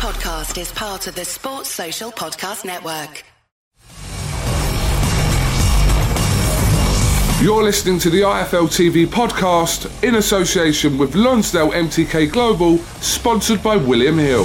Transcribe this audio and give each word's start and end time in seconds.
podcast 0.00 0.58
is 0.58 0.72
part 0.72 1.06
of 1.08 1.14
the 1.14 1.26
Sports 1.26 1.68
Social 1.68 2.10
Podcast 2.10 2.64
Network. 2.64 3.22
You're 7.42 7.62
listening 7.62 7.98
to 7.98 8.08
the 8.08 8.22
IFL 8.22 8.68
TV 8.68 9.06
podcast 9.06 10.02
in 10.02 10.14
association 10.14 10.96
with 10.96 11.14
Lonsdale 11.14 11.72
MTK 11.72 12.32
Global, 12.32 12.78
sponsored 12.78 13.62
by 13.62 13.76
William 13.76 14.16
Hill. 14.16 14.44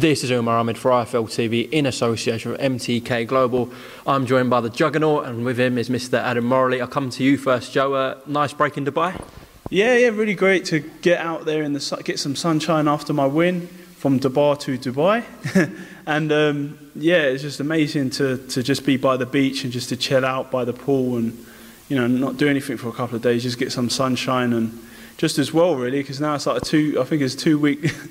This 0.00 0.24
is 0.24 0.32
Umar 0.32 0.58
Ahmed 0.58 0.76
for 0.76 0.90
IFL 0.90 1.28
TV 1.28 1.70
in 1.70 1.86
association 1.86 2.50
with 2.50 2.60
MTK 2.60 3.28
Global. 3.28 3.70
I'm 4.04 4.26
joined 4.26 4.50
by 4.50 4.60
the 4.60 4.70
Juggernaut, 4.70 5.26
and 5.26 5.44
with 5.44 5.60
him 5.60 5.78
is 5.78 5.88
Mr. 5.88 6.18
Adam 6.18 6.44
Morallee. 6.44 6.80
I'll 6.80 6.88
come 6.88 7.08
to 7.10 7.22
you 7.22 7.38
first, 7.38 7.72
Joe. 7.72 7.94
Uh, 7.94 8.18
nice 8.26 8.52
break 8.52 8.76
in 8.76 8.84
Dubai. 8.84 9.16
Yeah, 9.68 9.96
yeah, 9.96 10.08
really 10.08 10.36
great 10.36 10.64
to 10.66 10.78
get 10.78 11.20
out 11.20 11.44
there 11.44 11.64
in 11.64 11.72
the 11.72 11.80
sun, 11.80 12.00
get 12.04 12.20
some 12.20 12.36
sunshine 12.36 12.86
after 12.86 13.12
my 13.12 13.26
win 13.26 13.66
from 13.96 14.20
Dubai 14.20 14.56
to 14.60 14.78
Dubai, 14.78 15.24
and 16.06 16.30
um, 16.30 16.78
yeah, 16.94 17.22
it's 17.22 17.42
just 17.42 17.58
amazing 17.58 18.10
to 18.10 18.38
to 18.48 18.62
just 18.62 18.86
be 18.86 18.96
by 18.96 19.16
the 19.16 19.26
beach 19.26 19.64
and 19.64 19.72
just 19.72 19.88
to 19.88 19.96
chill 19.96 20.24
out 20.24 20.52
by 20.52 20.64
the 20.64 20.72
pool 20.72 21.16
and 21.16 21.44
you 21.88 21.96
know 21.96 22.06
not 22.06 22.36
do 22.36 22.46
anything 22.46 22.76
for 22.76 22.88
a 22.88 22.92
couple 22.92 23.16
of 23.16 23.22
days, 23.22 23.42
just 23.42 23.58
get 23.58 23.72
some 23.72 23.90
sunshine 23.90 24.52
and 24.52 24.80
just 25.16 25.36
as 25.36 25.52
well 25.52 25.74
really 25.74 26.00
because 26.00 26.20
now 26.20 26.36
it's 26.36 26.46
like 26.46 26.62
a 26.62 26.64
two, 26.64 27.00
I 27.00 27.04
think 27.04 27.22
it's 27.22 27.34
two 27.34 27.58
week. 27.58 27.92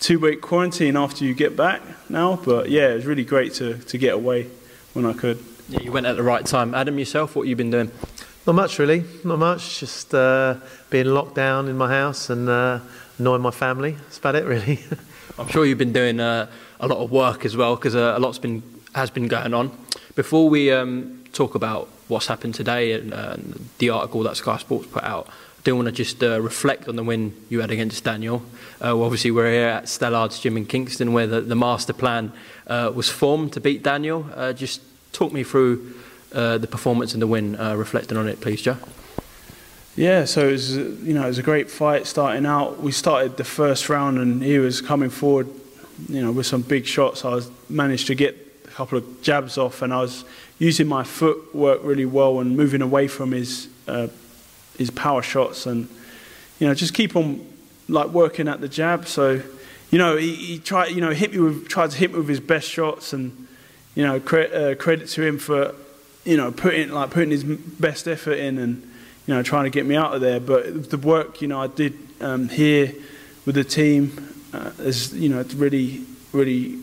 Two 0.00 0.18
week 0.18 0.40
quarantine 0.40 0.96
after 0.96 1.26
you 1.26 1.34
get 1.34 1.58
back 1.58 1.82
now, 2.08 2.36
but 2.36 2.70
yeah, 2.70 2.88
it 2.88 2.94
was 2.94 3.04
really 3.04 3.22
great 3.22 3.52
to, 3.56 3.76
to 3.76 3.98
get 3.98 4.14
away 4.14 4.46
when 4.94 5.04
I 5.04 5.12
could. 5.12 5.44
Yeah, 5.68 5.82
you 5.82 5.92
went 5.92 6.06
at 6.06 6.16
the 6.16 6.22
right 6.22 6.46
time. 6.46 6.74
Adam, 6.74 6.98
yourself, 6.98 7.36
what 7.36 7.46
you 7.46 7.54
been 7.54 7.70
doing? 7.70 7.90
Not 8.46 8.54
much, 8.54 8.78
really. 8.78 9.04
Not 9.22 9.38
much. 9.38 9.80
Just 9.80 10.14
uh, 10.14 10.54
being 10.88 11.06
locked 11.06 11.34
down 11.34 11.68
in 11.68 11.76
my 11.76 11.88
house 11.88 12.30
and 12.30 12.48
uh, 12.48 12.80
annoying 13.18 13.42
my 13.42 13.50
family. 13.50 13.92
That's 13.92 14.16
about 14.16 14.34
it, 14.34 14.46
really. 14.46 14.80
I'm 15.38 15.48
sure 15.48 15.66
you've 15.66 15.78
been 15.78 15.92
doing 15.92 16.20
uh, 16.20 16.46
a 16.80 16.88
lot 16.88 16.98
of 16.98 17.10
work 17.10 17.44
as 17.44 17.54
well 17.54 17.76
because 17.76 17.94
uh, 17.94 18.14
a 18.16 18.18
lot's 18.18 18.38
been 18.38 18.62
has 18.94 19.10
been 19.10 19.28
going 19.28 19.52
on. 19.52 19.70
Before 20.14 20.48
we 20.48 20.72
um, 20.72 21.22
talk 21.34 21.54
about 21.54 21.88
what's 22.08 22.26
happened 22.28 22.54
today 22.54 22.92
and 22.92 23.12
uh, 23.12 23.36
the 23.76 23.90
article 23.90 24.22
that 24.22 24.36
Sky 24.36 24.56
Sports 24.56 24.86
put 24.86 25.04
out, 25.04 25.28
I 25.28 25.62
do 25.62 25.76
want 25.76 25.86
to 25.86 25.92
just 25.92 26.22
uh, 26.22 26.40
reflect 26.40 26.88
on 26.88 26.96
the 26.96 27.04
win 27.04 27.34
you 27.50 27.60
had 27.60 27.70
against 27.70 28.02
Daniel. 28.04 28.42
well, 28.80 29.04
obviously, 29.04 29.30
we're 29.30 29.52
here 29.52 29.68
at 29.68 29.84
Stellard's 29.84 30.40
Gym 30.40 30.56
in 30.56 30.64
Kingston 30.64 31.12
where 31.12 31.26
the, 31.26 31.42
the 31.42 31.54
master 31.54 31.92
plan 31.92 32.32
was 32.66 33.10
formed 33.10 33.52
to 33.52 33.60
beat 33.60 33.82
Daniel. 33.82 34.24
just 34.54 34.80
talk 35.12 35.30
me 35.30 35.44
through 35.44 35.94
uh, 36.32 36.58
the 36.58 36.66
performance 36.66 37.12
and 37.12 37.22
the 37.22 37.26
win, 37.26 37.56
uh, 37.56 37.74
reflecting 37.74 38.16
on 38.16 38.28
it, 38.28 38.40
please, 38.40 38.62
Joe. 38.62 38.76
Yeah, 39.96 40.24
so 40.24 40.48
it 40.48 40.52
was, 40.52 40.76
you 40.76 41.14
know, 41.14 41.24
it 41.24 41.28
was 41.28 41.38
a 41.38 41.42
great 41.42 41.70
fight 41.70 42.06
starting 42.06 42.46
out. 42.46 42.80
We 42.80 42.92
started 42.92 43.36
the 43.36 43.44
first 43.44 43.88
round 43.88 44.18
and 44.18 44.42
he 44.42 44.58
was 44.58 44.80
coming 44.80 45.10
forward, 45.10 45.48
you 46.08 46.22
know, 46.22 46.32
with 46.32 46.46
some 46.46 46.62
big 46.62 46.86
shots. 46.86 47.24
I 47.24 47.30
was 47.30 47.50
managed 47.68 48.06
to 48.06 48.14
get 48.14 48.36
a 48.64 48.68
couple 48.68 48.98
of 48.98 49.22
jabs 49.22 49.58
off 49.58 49.82
and 49.82 49.92
I 49.92 50.00
was 50.00 50.24
using 50.58 50.86
my 50.86 51.02
footwork 51.02 51.80
really 51.82 52.06
well 52.06 52.38
and 52.38 52.56
moving 52.56 52.82
away 52.82 53.08
from 53.08 53.32
his 53.32 53.68
uh, 53.88 54.06
his 54.78 54.90
power 54.90 55.20
shots 55.20 55.66
and 55.66 55.88
you 56.58 56.66
know 56.66 56.74
just 56.74 56.94
keep 56.94 57.16
on 57.16 57.44
like 57.88 58.08
working 58.08 58.46
at 58.46 58.60
the 58.60 58.68
jab. 58.68 59.08
So 59.08 59.42
you 59.90 59.98
know 59.98 60.16
he, 60.16 60.34
he 60.34 60.58
tried 60.58 60.92
you 60.92 61.00
know 61.00 61.10
hit 61.10 61.32
me 61.32 61.40
with 61.40 61.68
tried 61.68 61.90
to 61.90 61.98
hit 61.98 62.12
me 62.12 62.18
with 62.18 62.28
his 62.28 62.40
best 62.40 62.68
shots 62.68 63.12
and 63.12 63.48
you 63.94 64.06
know 64.06 64.20
cre- 64.20 64.54
uh, 64.54 64.74
credit 64.76 65.08
to 65.08 65.22
him 65.22 65.38
for 65.38 65.74
you 66.24 66.36
know, 66.36 66.50
putting 66.52 66.90
like 66.90 67.10
putting 67.10 67.30
his 67.30 67.44
best 67.44 68.06
effort 68.06 68.38
in 68.38 68.58
and 68.58 68.82
you 69.26 69.34
know 69.34 69.42
trying 69.42 69.64
to 69.64 69.70
get 69.70 69.86
me 69.86 69.96
out 69.96 70.14
of 70.14 70.20
there. 70.20 70.40
But 70.40 70.90
the 70.90 70.98
work 70.98 71.40
you 71.40 71.48
know 71.48 71.60
I 71.60 71.66
did 71.66 71.98
um, 72.20 72.48
here 72.48 72.92
with 73.46 73.54
the 73.54 73.64
team 73.64 74.34
uh, 74.52 74.72
is 74.78 75.14
you 75.14 75.28
know 75.28 75.40
it's 75.40 75.54
really 75.54 76.04
really 76.32 76.78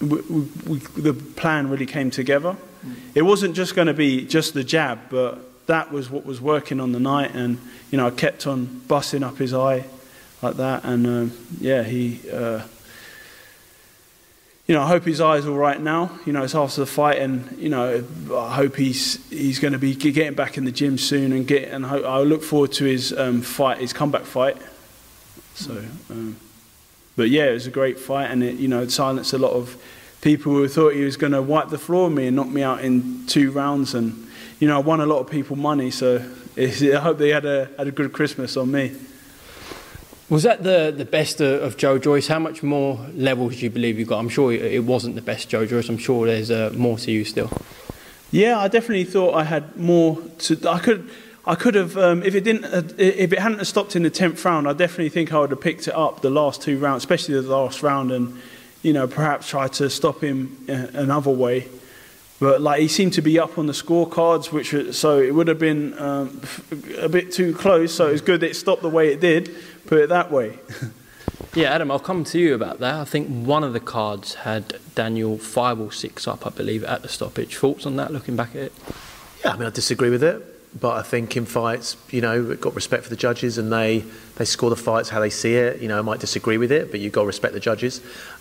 we, 0.00 0.20
we, 0.66 0.78
the 0.78 1.14
plan 1.14 1.68
really 1.68 1.86
came 1.86 2.10
together. 2.10 2.56
Mm. 2.84 2.94
It 3.14 3.22
wasn't 3.22 3.56
just 3.56 3.74
going 3.74 3.86
to 3.86 3.94
be 3.94 4.24
just 4.24 4.54
the 4.54 4.64
jab, 4.64 4.98
but 5.10 5.66
that 5.66 5.90
was 5.90 6.10
what 6.10 6.26
was 6.26 6.40
working 6.40 6.80
on 6.80 6.92
the 6.92 7.00
night, 7.00 7.34
and 7.34 7.58
you 7.90 7.98
know 7.98 8.06
I 8.06 8.10
kept 8.10 8.46
on 8.46 8.82
busting 8.86 9.22
up 9.22 9.38
his 9.38 9.54
eye 9.54 9.84
like 10.42 10.56
that, 10.56 10.84
and 10.84 11.06
um, 11.06 11.32
yeah 11.60 11.82
he. 11.82 12.20
Uh, 12.30 12.62
you 14.66 14.74
know, 14.74 14.82
I 14.82 14.88
hope 14.88 15.04
his 15.04 15.20
eye's 15.20 15.46
all 15.46 15.56
right 15.56 15.80
now. 15.80 16.18
You 16.24 16.32
know, 16.32 16.42
it's 16.42 16.54
after 16.54 16.80
the 16.80 16.86
fight, 16.86 17.18
and 17.18 17.58
you 17.58 17.68
know, 17.68 18.02
I 18.34 18.54
hope 18.54 18.76
he's 18.76 19.26
he's 19.28 19.58
going 19.58 19.74
to 19.74 19.78
be 19.78 19.94
getting 19.94 20.34
back 20.34 20.56
in 20.56 20.64
the 20.64 20.72
gym 20.72 20.96
soon, 20.96 21.32
and 21.32 21.46
get 21.46 21.68
and 21.68 21.84
I 21.84 22.20
look 22.20 22.42
forward 22.42 22.72
to 22.72 22.84
his 22.84 23.12
um, 23.12 23.42
fight, 23.42 23.78
his 23.78 23.92
comeback 23.92 24.22
fight. 24.22 24.56
So, 25.54 25.84
um, 26.10 26.36
but 27.14 27.28
yeah, 27.28 27.44
it 27.44 27.52
was 27.52 27.66
a 27.66 27.70
great 27.70 27.98
fight, 27.98 28.30
and 28.30 28.42
it 28.42 28.56
you 28.56 28.68
know 28.68 28.82
it 28.82 28.90
silenced 28.90 29.34
a 29.34 29.38
lot 29.38 29.52
of 29.52 29.76
people 30.22 30.52
who 30.52 30.66
thought 30.66 30.94
he 30.94 31.04
was 31.04 31.18
going 31.18 31.32
to 31.32 31.42
wipe 31.42 31.68
the 31.68 31.76
floor 31.76 32.08
with 32.08 32.16
me 32.16 32.26
and 32.28 32.34
knock 32.34 32.48
me 32.48 32.62
out 32.62 32.82
in 32.82 33.26
two 33.26 33.50
rounds, 33.50 33.92
and 33.94 34.26
you 34.60 34.66
know, 34.66 34.76
I 34.76 34.80
won 34.80 35.02
a 35.02 35.06
lot 35.06 35.18
of 35.18 35.28
people 35.28 35.56
money, 35.56 35.90
so 35.90 36.24
I 36.56 36.68
hope 37.02 37.18
they 37.18 37.28
had 37.28 37.44
a 37.44 37.68
had 37.76 37.88
a 37.88 37.92
good 37.92 38.14
Christmas 38.14 38.56
on 38.56 38.70
me. 38.70 38.94
Was 40.30 40.42
that 40.44 40.62
the, 40.62 40.92
the 40.96 41.04
best 41.04 41.42
of 41.42 41.76
Joe 41.76 41.98
Joyce? 41.98 42.28
How 42.28 42.38
much 42.38 42.62
more 42.62 42.98
levels 43.14 43.56
do 43.56 43.64
you 43.64 43.70
believe 43.70 43.98
you 43.98 44.06
got? 44.06 44.20
I'm 44.20 44.30
sure 44.30 44.52
it 44.52 44.84
wasn't 44.84 45.16
the 45.16 45.22
best 45.22 45.50
Joe 45.50 45.66
Joyce. 45.66 45.90
I'm 45.90 45.98
sure 45.98 46.26
there's 46.26 46.50
uh, 46.50 46.72
more 46.74 46.96
to 46.98 47.10
you 47.10 47.26
still. 47.26 47.50
Yeah, 48.30 48.58
I 48.58 48.68
definitely 48.68 49.04
thought 49.04 49.34
I 49.34 49.44
had 49.44 49.76
more 49.76 50.18
to. 50.38 50.58
I 50.68 50.78
could, 50.78 51.10
I 51.44 51.54
could 51.54 51.74
have. 51.74 51.98
Um, 51.98 52.22
if 52.22 52.34
it 52.34 52.40
didn't, 52.40 52.64
uh, 52.64 52.82
if 52.96 53.34
it 53.34 53.38
hadn't 53.38 53.62
stopped 53.66 53.96
in 53.96 54.02
the 54.02 54.10
tenth 54.10 54.42
round, 54.46 54.66
I 54.66 54.72
definitely 54.72 55.10
think 55.10 55.32
I 55.32 55.40
would 55.40 55.50
have 55.50 55.60
picked 55.60 55.88
it 55.88 55.94
up 55.94 56.22
the 56.22 56.30
last 56.30 56.62
two 56.62 56.78
rounds, 56.78 57.02
especially 57.02 57.34
the 57.34 57.42
last 57.42 57.82
round, 57.82 58.10
and 58.10 58.40
you 58.82 58.94
know 58.94 59.06
perhaps 59.06 59.46
try 59.46 59.68
to 59.68 59.90
stop 59.90 60.22
him 60.22 60.56
uh, 60.70 60.86
another 60.94 61.30
way. 61.30 61.68
But 62.40 62.60
like 62.60 62.80
he 62.80 62.88
seemed 62.88 63.12
to 63.12 63.22
be 63.22 63.38
up 63.38 63.58
on 63.58 63.66
the 63.66 63.72
scorecards, 63.72 64.50
which 64.50 64.74
so 64.96 65.18
it 65.18 65.34
would 65.34 65.48
have 65.48 65.58
been 65.58 65.96
um, 65.98 66.40
a 66.98 67.08
bit 67.08 67.30
too 67.30 67.54
close. 67.54 67.94
So 67.94 68.08
it 68.08 68.12
was 68.12 68.20
good 68.22 68.40
that 68.40 68.50
it 68.50 68.56
stopped 68.56 68.82
the 68.82 68.90
way 68.90 69.12
it 69.12 69.20
did. 69.20 69.54
Put 69.86 69.98
it 69.98 70.08
that 70.08 70.30
way. 70.30 70.58
yeah, 71.54 71.74
Adam, 71.74 71.90
I'll 71.90 71.98
come 71.98 72.24
to 72.24 72.38
you 72.38 72.54
about 72.54 72.80
that. 72.80 72.94
I 72.94 73.04
think 73.04 73.28
one 73.28 73.64
of 73.64 73.72
the 73.72 73.80
cards 73.80 74.34
had 74.34 74.78
Daniel 74.94 75.38
five 75.38 75.80
or 75.80 75.92
six 75.92 76.26
up, 76.26 76.46
I 76.46 76.50
believe, 76.50 76.84
at 76.84 77.02
the 77.02 77.08
stoppage. 77.08 77.56
Thoughts 77.56 77.86
on 77.86 77.96
that? 77.96 78.12
Looking 78.12 78.36
back 78.36 78.50
at 78.50 78.62
it. 78.62 78.72
Yeah, 79.44 79.52
I 79.52 79.56
mean, 79.56 79.66
I 79.66 79.70
disagree 79.70 80.10
with 80.10 80.22
it. 80.22 80.42
But 80.78 80.96
I 80.96 81.02
think 81.02 81.36
in 81.36 81.46
fights, 81.46 81.96
you 82.10 82.20
know, 82.20 82.42
we've 82.42 82.60
got 82.60 82.74
respect 82.74 83.04
for 83.04 83.10
the 83.10 83.16
judges 83.16 83.58
and 83.58 83.72
they, 83.72 84.04
they 84.36 84.44
score 84.44 84.70
the 84.70 84.76
fights 84.76 85.08
how 85.08 85.20
they 85.20 85.30
see 85.30 85.54
it. 85.54 85.80
You 85.80 85.86
know, 85.86 85.98
I 85.98 86.02
might 86.02 86.18
disagree 86.18 86.58
with 86.58 86.72
it, 86.72 86.90
but 86.90 86.98
you've 86.98 87.12
got 87.12 87.20
to 87.20 87.26
respect 87.28 87.54
the 87.54 87.60
judges. 87.60 88.00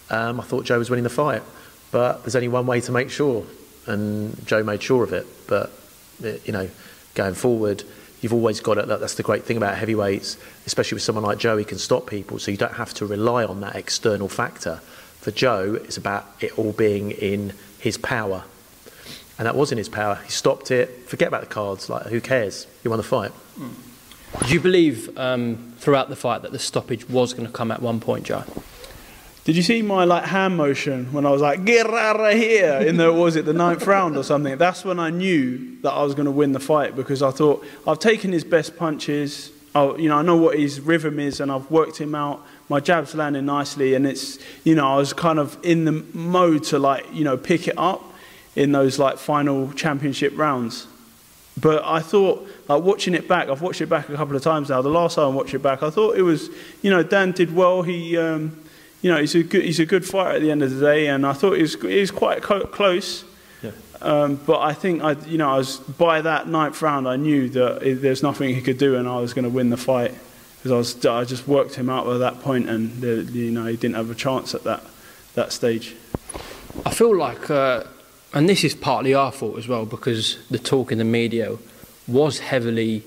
Um, 0.09 0.39
I 0.39 0.43
thought 0.43 0.65
Joe 0.65 0.79
was 0.79 0.89
winning 0.89 1.03
the 1.03 1.11
fight. 1.11 1.43
But 1.91 2.23
there's 2.23 2.35
only 2.35 2.47
one 2.47 2.65
way 2.65 2.81
to 2.81 2.91
make 2.91 3.11
sure 3.11 3.45
and 3.85 4.45
Joe 4.45 4.63
made 4.63 4.81
sure 4.81 5.03
of 5.03 5.13
it. 5.13 5.27
But 5.47 5.71
you 6.45 6.53
know, 6.53 6.69
going 7.15 7.33
forward, 7.33 7.83
you've 8.23 8.33
always 8.33 8.59
got 8.59 8.77
it. 8.77 8.87
That's 8.87 9.15
the 9.15 9.23
great 9.23 9.43
thing 9.43 9.57
about 9.57 9.77
heavyweights, 9.77 10.37
especially 10.65 10.95
with 10.95 11.03
someone 11.03 11.23
like 11.23 11.37
Joe. 11.37 11.57
He 11.57 11.65
can 11.65 11.77
stop 11.77 12.07
people, 12.07 12.39
so 12.39 12.51
you 12.51 12.57
don't 12.57 12.73
have 12.73 12.93
to 12.95 13.05
rely 13.05 13.43
on 13.45 13.61
that 13.61 13.75
external 13.75 14.29
factor. 14.29 14.77
For 15.19 15.31
Joe, 15.31 15.79
it's 15.83 15.97
about 15.97 16.25
it 16.39 16.57
all 16.57 16.71
being 16.73 17.11
in 17.11 17.53
his 17.79 17.97
power, 17.97 18.43
and 19.37 19.45
that 19.45 19.55
was 19.55 19.71
in 19.71 19.77
his 19.77 19.89
power. 19.89 20.19
He 20.23 20.31
stopped 20.31 20.71
it. 20.71 21.07
Forget 21.07 21.27
about 21.27 21.41
the 21.41 21.47
cards. 21.47 21.89
Like 21.89 22.07
who 22.07 22.21
cares? 22.21 22.67
He 22.81 22.89
won 22.89 22.97
the 22.97 23.03
fight. 23.03 23.31
Do 24.47 24.53
you 24.53 24.59
believe 24.59 25.15
um, 25.17 25.73
throughout 25.77 26.09
the 26.09 26.15
fight 26.15 26.41
that 26.41 26.51
the 26.51 26.59
stoppage 26.59 27.07
was 27.07 27.33
going 27.33 27.45
to 27.45 27.51
come 27.51 27.71
at 27.71 27.81
one 27.81 27.99
point, 27.99 28.25
Joe? 28.25 28.43
Did 29.43 29.57
you 29.57 29.63
see 29.63 29.81
my 29.81 30.05
like 30.05 30.23
hand 30.23 30.55
motion 30.55 31.11
when 31.11 31.25
I 31.25 31.29
was 31.29 31.41
like 31.41 31.65
get 31.65 31.85
of 31.85 32.33
here 32.33 32.75
in 32.75 32.95
the 32.95 33.11
was 33.11 33.35
it 33.35 33.43
the 33.43 33.53
ninth 33.53 33.85
round 33.85 34.15
or 34.15 34.23
something? 34.23 34.57
That's 34.57 34.85
when 34.85 34.99
I 34.99 35.09
knew 35.09 35.77
that 35.81 35.91
I 35.91 36.01
was 36.01 36.15
going 36.15 36.27
to 36.27 36.31
win 36.31 36.53
the 36.53 36.61
fight 36.61 36.95
because 36.95 37.21
I 37.21 37.31
thought 37.31 37.65
I've 37.85 37.99
taken 37.99 38.31
his 38.31 38.45
best 38.45 38.77
punches. 38.77 39.51
I, 39.75 39.95
you 39.95 40.07
know 40.07 40.15
I 40.15 40.21
know 40.21 40.37
what 40.37 40.57
his 40.57 40.79
rhythm 40.79 41.19
is 41.19 41.41
and 41.41 41.51
I've 41.51 41.69
worked 41.69 41.99
him 41.99 42.15
out. 42.15 42.41
My 42.69 42.79
jab's 42.79 43.15
landing 43.15 43.45
nicely 43.45 43.95
and 43.95 44.07
it's 44.07 44.39
you 44.63 44.75
know 44.75 44.87
I 44.87 44.95
was 44.95 45.11
kind 45.11 45.39
of 45.39 45.57
in 45.61 45.83
the 45.83 45.91
mode 45.91 46.63
to 46.65 46.79
like 46.79 47.05
you 47.13 47.25
know 47.25 47.35
pick 47.35 47.67
it 47.67 47.77
up 47.77 48.01
in 48.55 48.71
those 48.71 48.97
like 48.97 49.17
final 49.17 49.73
championship 49.73 50.37
rounds. 50.37 50.87
But 51.59 51.83
I 51.83 51.99
thought, 51.99 52.47
like 52.67 52.81
watching 52.81 53.13
it 53.13 53.27
back, 53.27 53.49
I've 53.49 53.61
watched 53.61 53.81
it 53.81 53.87
back 53.87 54.09
a 54.09 54.15
couple 54.15 54.35
of 54.35 54.41
times 54.41 54.69
now. 54.69 54.81
The 54.81 54.89
last 54.89 55.15
time 55.15 55.25
I 55.25 55.35
watched 55.35 55.53
it 55.53 55.59
back, 55.59 55.83
I 55.83 55.91
thought 55.91 56.17
it 56.17 56.23
was, 56.23 56.49
you 56.81 56.89
know, 56.89 57.03
Dan 57.03 57.31
did 57.31 57.53
well. 57.53 57.83
He, 57.83 58.17
um, 58.17 58.62
you 59.03 59.11
know, 59.11 59.19
he's 59.19 59.35
a 59.35 59.43
good, 59.43 59.63
he's 59.63 59.79
a 59.79 59.85
good 59.85 60.05
fighter 60.05 60.37
at 60.37 60.41
the 60.41 60.49
end 60.49 60.63
of 60.63 60.73
the 60.73 60.79
day, 60.79 61.07
and 61.07 61.27
I 61.27 61.33
thought 61.33 61.53
he 61.53 61.61
was, 61.61 61.75
he 61.75 61.99
was 61.99 62.09
quite 62.09 62.41
co- 62.41 62.65
close. 62.65 63.25
Yeah. 63.61 63.71
Um, 64.01 64.39
but 64.45 64.61
I 64.61 64.73
think 64.73 65.03
I, 65.03 65.11
you 65.27 65.37
know, 65.37 65.51
I 65.51 65.57
was 65.57 65.77
by 65.77 66.21
that 66.21 66.47
ninth 66.47 66.81
round, 66.81 67.07
I 67.07 67.17
knew 67.17 67.49
that 67.49 67.81
there's 68.01 68.23
nothing 68.23 68.55
he 68.55 68.61
could 68.61 68.77
do, 68.77 68.95
and 68.95 69.07
I 69.07 69.19
was 69.19 69.33
going 69.33 69.43
to 69.43 69.49
win 69.49 69.69
the 69.69 69.77
fight 69.77 70.15
because 70.57 70.71
I 70.71 70.77
was, 70.77 71.05
I 71.05 71.25
just 71.25 71.47
worked 71.47 71.75
him 71.75 71.89
out 71.89 72.07
at 72.07 72.19
that 72.19 72.39
point, 72.39 72.69
and 72.69 73.01
the, 73.01 73.23
you 73.31 73.51
know, 73.51 73.65
he 73.65 73.75
didn't 73.75 73.95
have 73.95 74.09
a 74.09 74.15
chance 74.15 74.55
at 74.55 74.63
that 74.63 74.83
that 75.35 75.51
stage. 75.51 75.95
I 76.85 76.91
feel 76.91 77.15
like, 77.15 77.49
uh, 77.49 77.83
and 78.33 78.47
this 78.47 78.63
is 78.63 78.73
partly 78.73 79.13
our 79.13 79.31
fault 79.31 79.57
as 79.57 79.67
well, 79.67 79.85
because 79.85 80.37
the 80.49 80.59
talk 80.59 80.91
in 80.91 80.97
the 80.97 81.03
media 81.03 81.57
was 82.07 82.39
heavily 82.39 83.03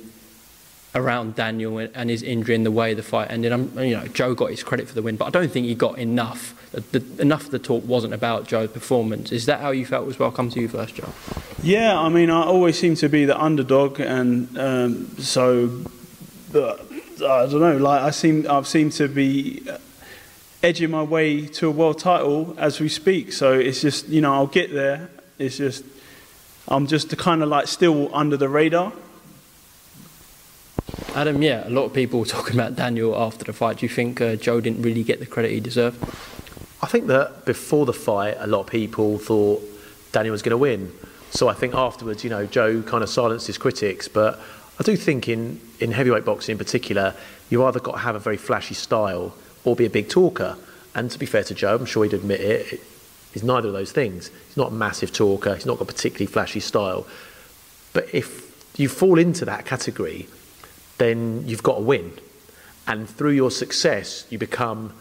around 0.96 1.36
Daniel 1.36 1.78
and 1.78 2.10
his 2.10 2.22
injury 2.22 2.54
and 2.54 2.66
the 2.66 2.70
way 2.72 2.94
the 2.94 3.02
fight 3.02 3.30
ended. 3.30 3.52
I'm, 3.52 3.78
you 3.78 3.96
know, 3.96 4.08
Joe 4.08 4.34
got 4.34 4.50
his 4.50 4.64
credit 4.64 4.88
for 4.88 4.94
the 4.94 5.02
win, 5.02 5.16
but 5.16 5.26
I 5.26 5.30
don't 5.30 5.52
think 5.52 5.66
he 5.66 5.74
got 5.74 5.98
enough. 5.98 6.54
The, 6.72 7.02
enough 7.20 7.44
of 7.44 7.50
the 7.52 7.58
talk 7.58 7.86
wasn't 7.86 8.14
about 8.14 8.48
Joe's 8.48 8.70
performance. 8.70 9.30
Is 9.30 9.46
that 9.46 9.60
how 9.60 9.70
you 9.70 9.86
felt 9.86 10.08
as 10.08 10.18
well? 10.18 10.32
Come 10.32 10.50
to 10.50 10.60
you 10.60 10.68
first, 10.68 10.96
Joe. 10.96 11.08
Yeah, 11.62 11.98
I 11.98 12.08
mean, 12.08 12.30
I 12.30 12.42
always 12.42 12.78
seem 12.78 12.96
to 12.96 13.08
be 13.08 13.24
the 13.24 13.40
underdog, 13.40 14.00
and 14.00 14.58
um, 14.58 15.08
so, 15.18 15.84
I 16.54 16.76
don't 17.16 17.60
know. 17.60 17.76
Like 17.78 18.02
I 18.02 18.10
seem, 18.10 18.50
I've 18.50 18.66
seemed 18.66 18.92
to 18.92 19.08
be 19.08 19.62
edging 20.62 20.90
my 20.90 21.02
way 21.02 21.46
to 21.46 21.68
a 21.68 21.70
world 21.70 21.98
title 21.98 22.54
as 22.58 22.80
we 22.80 22.88
speak. 22.88 23.32
So 23.32 23.52
it's 23.52 23.80
just, 23.80 24.08
you 24.08 24.20
know, 24.20 24.32
I'll 24.32 24.46
get 24.46 24.72
there. 24.72 25.08
It's 25.38 25.58
just, 25.58 25.84
I'm 26.66 26.86
just 26.86 27.16
kind 27.16 27.42
of 27.42 27.48
like 27.48 27.68
still 27.68 28.14
under 28.14 28.36
the 28.36 28.48
radar. 28.48 28.92
Adam, 31.16 31.40
yeah, 31.40 31.66
a 31.66 31.70
lot 31.70 31.84
of 31.84 31.94
people 31.94 32.20
were 32.20 32.26
talking 32.36 32.54
about 32.54 32.76
Daniel 32.76 33.16
after 33.16 33.42
the 33.42 33.54
fight. 33.54 33.78
Do 33.78 33.86
you 33.86 33.90
think 33.90 34.20
uh, 34.20 34.36
Joe 34.36 34.60
didn't 34.60 34.82
really 34.82 35.02
get 35.02 35.18
the 35.18 35.24
credit 35.24 35.50
he 35.50 35.60
deserved? 35.60 36.02
I 36.82 36.86
think 36.88 37.06
that 37.06 37.46
before 37.46 37.86
the 37.86 37.94
fight, 37.94 38.36
a 38.38 38.46
lot 38.46 38.60
of 38.60 38.66
people 38.66 39.16
thought 39.16 39.62
Daniel 40.12 40.32
was 40.32 40.42
going 40.42 40.50
to 40.50 40.58
win. 40.58 40.92
So 41.30 41.48
I 41.48 41.54
think 41.54 41.74
afterwards, 41.74 42.22
you 42.22 42.28
know, 42.28 42.44
Joe 42.44 42.82
kind 42.82 43.02
of 43.02 43.08
silenced 43.08 43.46
his 43.46 43.56
critics. 43.56 44.08
But 44.08 44.38
I 44.78 44.82
do 44.82 44.94
think 44.94 45.26
in, 45.26 45.58
in 45.80 45.90
heavyweight 45.90 46.26
boxing 46.26 46.52
in 46.52 46.58
particular, 46.58 47.14
you 47.48 47.64
either 47.64 47.80
got 47.80 47.92
to 47.92 47.98
have 47.98 48.14
a 48.14 48.18
very 48.18 48.36
flashy 48.36 48.74
style 48.74 49.34
or 49.64 49.74
be 49.74 49.86
a 49.86 49.90
big 49.90 50.10
talker. 50.10 50.58
And 50.94 51.10
to 51.10 51.18
be 51.18 51.24
fair 51.24 51.44
to 51.44 51.54
Joe, 51.54 51.76
I'm 51.76 51.86
sure 51.86 52.04
he'd 52.04 52.12
admit 52.12 52.40
it, 52.42 52.80
he's 53.32 53.42
neither 53.42 53.68
of 53.68 53.74
those 53.74 53.90
things. 53.90 54.30
He's 54.48 54.56
not 54.56 54.70
a 54.70 54.74
massive 54.74 55.14
talker, 55.14 55.54
he's 55.54 55.66
not 55.66 55.78
got 55.78 55.88
a 55.88 55.92
particularly 55.92 56.26
flashy 56.26 56.60
style. 56.60 57.06
But 57.94 58.14
if 58.14 58.78
you 58.78 58.90
fall 58.90 59.18
into 59.18 59.46
that 59.46 59.64
category, 59.64 60.28
then 60.98 61.46
you've 61.46 61.62
got 61.62 61.76
to 61.76 61.82
win. 61.82 62.12
And 62.86 63.08
through 63.08 63.32
your 63.32 63.50
success, 63.50 64.26
you 64.30 64.38
become 64.38 64.92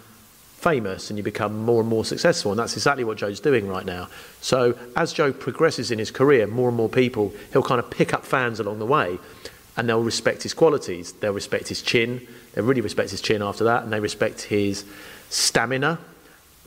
famous 0.65 1.11
and 1.11 1.17
you 1.17 1.23
become 1.23 1.63
more 1.63 1.79
and 1.79 1.87
more 1.87 2.03
successful. 2.03 2.51
And 2.51 2.59
that's 2.59 2.73
exactly 2.73 3.03
what 3.03 3.17
Joe's 3.17 3.39
doing 3.39 3.67
right 3.67 3.85
now. 3.85 4.09
So 4.41 4.75
as 4.95 5.13
Joe 5.13 5.31
progresses 5.31 5.91
in 5.91 5.99
his 5.99 6.09
career, 6.09 6.47
more 6.47 6.69
and 6.69 6.75
more 6.75 6.89
people, 6.89 7.33
he'll 7.53 7.61
kind 7.61 7.79
of 7.79 7.91
pick 7.91 8.13
up 8.13 8.25
fans 8.25 8.59
along 8.59 8.79
the 8.79 8.85
way 8.85 9.19
and 9.77 9.87
they'll 9.87 10.01
respect 10.01 10.41
his 10.41 10.55
qualities. 10.55 11.11
They'll 11.13 11.33
respect 11.33 11.67
his 11.67 11.83
chin. 11.83 12.25
They 12.53 12.61
really 12.61 12.81
respect 12.81 13.11
his 13.11 13.21
chin 13.21 13.43
after 13.43 13.65
that 13.65 13.83
and 13.83 13.93
they 13.93 13.99
respect 13.99 14.41
his 14.41 14.85
stamina. 15.29 15.99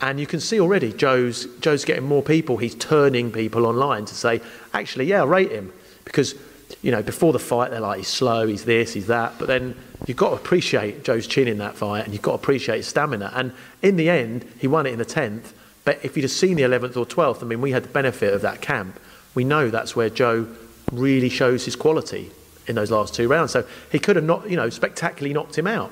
And 0.00 0.20
you 0.20 0.28
can 0.28 0.38
see 0.38 0.60
already 0.60 0.92
Joe's, 0.92 1.46
Joe's 1.56 1.84
getting 1.84 2.04
more 2.04 2.22
people. 2.22 2.58
He's 2.58 2.76
turning 2.76 3.32
people 3.32 3.66
online 3.66 4.04
to 4.04 4.14
say, 4.14 4.40
actually, 4.72 5.06
yeah, 5.06 5.24
rate 5.24 5.50
him. 5.50 5.72
Because 6.04 6.36
you 6.82 6.90
know, 6.90 7.02
before 7.02 7.32
the 7.32 7.38
fight, 7.38 7.70
they're 7.70 7.80
like, 7.80 7.98
he's 7.98 8.08
slow, 8.08 8.46
he's 8.46 8.64
this, 8.64 8.92
he's 8.94 9.06
that. 9.06 9.34
But 9.38 9.48
then 9.48 9.74
you've 10.06 10.16
got 10.16 10.30
to 10.30 10.36
appreciate 10.36 11.04
Joe's 11.04 11.26
chin 11.26 11.48
in 11.48 11.58
that 11.58 11.76
fight 11.76 12.04
and 12.04 12.12
you've 12.12 12.22
got 12.22 12.32
to 12.32 12.36
appreciate 12.36 12.78
his 12.78 12.86
stamina. 12.86 13.32
And 13.34 13.52
in 13.82 13.96
the 13.96 14.10
end, 14.10 14.46
he 14.58 14.66
won 14.66 14.86
it 14.86 14.92
in 14.92 14.98
the 14.98 15.04
10th. 15.04 15.52
But 15.84 16.04
if 16.04 16.16
you'd 16.16 16.24
have 16.24 16.30
seen 16.30 16.56
the 16.56 16.62
11th 16.62 16.96
or 16.96 17.06
12th, 17.06 17.42
I 17.42 17.46
mean, 17.46 17.60
we 17.60 17.72
had 17.72 17.84
the 17.84 17.88
benefit 17.88 18.34
of 18.34 18.42
that 18.42 18.60
camp. 18.60 19.00
We 19.34 19.44
know 19.44 19.70
that's 19.70 19.96
where 19.96 20.10
Joe 20.10 20.46
really 20.92 21.28
shows 21.28 21.64
his 21.64 21.76
quality 21.76 22.30
in 22.66 22.74
those 22.74 22.90
last 22.90 23.14
two 23.14 23.28
rounds. 23.28 23.52
So 23.52 23.64
he 23.90 23.98
could 23.98 24.16
have 24.16 24.24
not, 24.24 24.48
you 24.50 24.56
know, 24.56 24.68
spectacularly 24.68 25.32
knocked 25.32 25.56
him 25.56 25.66
out. 25.66 25.90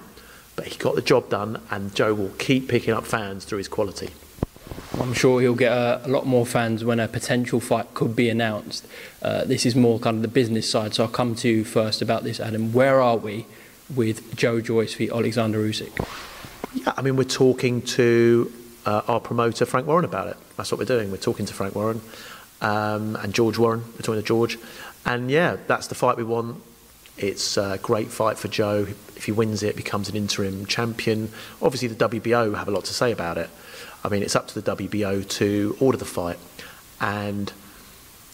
But 0.55 0.67
he 0.67 0.79
got 0.79 0.95
the 0.95 1.03
job 1.03 1.29
done, 1.29 1.61
and 1.71 1.95
Joe 1.95 2.15
will 2.15 2.33
keep 2.39 2.69
picking 2.69 2.95
up 2.95 3.05
fans 3.05 3.45
through 3.45 3.59
his 3.59 3.69
quality. 3.69 4.11
I'm 5.01 5.13
sure 5.13 5.41
he'll 5.41 5.55
get 5.55 5.73
a, 5.73 6.07
a, 6.07 6.09
lot 6.09 6.27
more 6.27 6.47
fans 6.47 6.85
when 6.85 7.01
a 7.01 7.09
potential 7.09 7.61
fight 7.61 7.93
could 7.95 8.17
be 8.17 8.29
announced. 8.29 8.87
Uh, 9.23 9.45
this 9.45 9.67
is 9.67 9.77
more 9.77 9.99
kind 9.99 10.17
of 10.17 10.23
the 10.23 10.29
business 10.29 10.71
side, 10.71 10.95
so 10.95 11.05
I'll 11.05 11.11
come 11.11 11.35
to 11.37 11.49
you 11.49 11.65
first 11.65 12.03
about 12.03 12.25
this, 12.25 12.41
Adam. 12.41 12.73
Where 12.73 13.01
are 13.01 13.17
we 13.17 13.47
with 13.95 14.35
Joe 14.37 14.61
Joyce 14.61 14.95
v 14.95 15.11
Alexander 15.11 15.59
Usyk? 15.59 16.07
Yeah, 16.75 16.93
I 16.97 17.03
mean, 17.03 17.17
we're 17.17 17.25
talking 17.25 17.83
to 17.83 18.53
uh, 18.85 19.03
our 19.07 19.21
promoter, 19.21 19.67
Frank 19.67 19.87
Warren, 19.87 20.05
about 20.05 20.29
it. 20.29 20.37
That's 20.57 20.73
what 20.73 20.79
we're 20.79 20.85
doing. 20.85 21.11
We're 21.11 21.19
talking 21.19 21.47
to 21.47 21.55
Frank 21.55 21.75
Warren 21.75 22.01
um, 22.61 23.17
and 23.17 23.35
George 23.35 23.59
Warren. 23.59 23.83
We're 23.95 24.03
talking 24.03 24.23
to 24.23 24.27
George. 24.27 24.59
And 25.05 25.31
yeah, 25.31 25.57
that's 25.67 25.87
the 25.87 25.95
fight 25.95 26.17
we 26.17 26.25
want. 26.25 26.63
It's 27.19 27.57
a 27.57 27.79
great 27.83 28.09
fight 28.09 28.39
for 28.39 28.49
Joe. 28.49 28.89
If 29.17 29.25
he 29.25 29.33
wins 29.33 29.63
it, 29.63 29.77
becomes 29.77 30.09
an 30.09 30.17
interim 30.17 30.67
champion. 30.67 31.31
Obviously, 31.63 31.89
the 31.89 32.09
WBO 32.09 32.57
have 32.57 32.69
a 32.69 32.71
lot 32.71 32.85
to 32.85 32.95
say 32.95 33.13
about 33.13 33.39
it. 33.39 33.51
I 34.05 34.09
mean, 34.09 34.23
it's 34.23 34.37
up 34.37 34.49
to 34.49 34.61
the 34.61 34.77
WBO 34.77 35.29
to 35.29 35.77
order 35.81 35.99
the 35.99 36.05
fight. 36.05 36.39
And, 37.01 37.53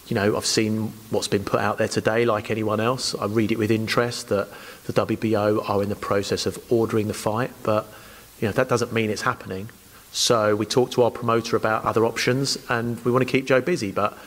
you 0.07 0.15
know, 0.15 0.37
I've 0.37 0.47
seen 0.47 0.93
what's 1.11 1.29
been 1.29 1.45
put 1.45 1.61
out 1.61 1.79
there 1.79 1.89
today, 1.89 2.25
like 2.25 2.51
anyone 2.51 2.81
else. 2.81 3.15
I 3.15 3.27
read 3.27 3.53
it 3.53 3.59
with 3.59 3.71
interest 3.71 4.29
that 4.29 4.49
the 4.87 4.93
WBO 4.93 5.69
are 5.69 5.83
in 5.83 5.89
the 5.89 5.97
process 5.97 6.47
of 6.47 6.59
ordering 6.71 7.09
the 7.09 7.15
fight, 7.15 7.53
but, 7.63 7.87
you 8.41 8.49
know, 8.49 8.53
that 8.53 8.69
doesn't 8.69 8.93
mean 8.93 9.09
it's 9.11 9.23
happening. 9.23 9.71
So 10.11 10.55
we 10.55 10.67
talked 10.67 10.93
to 10.95 11.03
our 11.05 11.11
promoter 11.11 11.57
about 11.57 11.85
other 11.85 12.05
options, 12.05 12.59
and 12.69 13.03
we 13.05 13.11
want 13.11 13.27
to 13.27 13.31
keep 13.31 13.47
Joe 13.47 13.63
busy, 13.63 13.93
but 13.93 14.19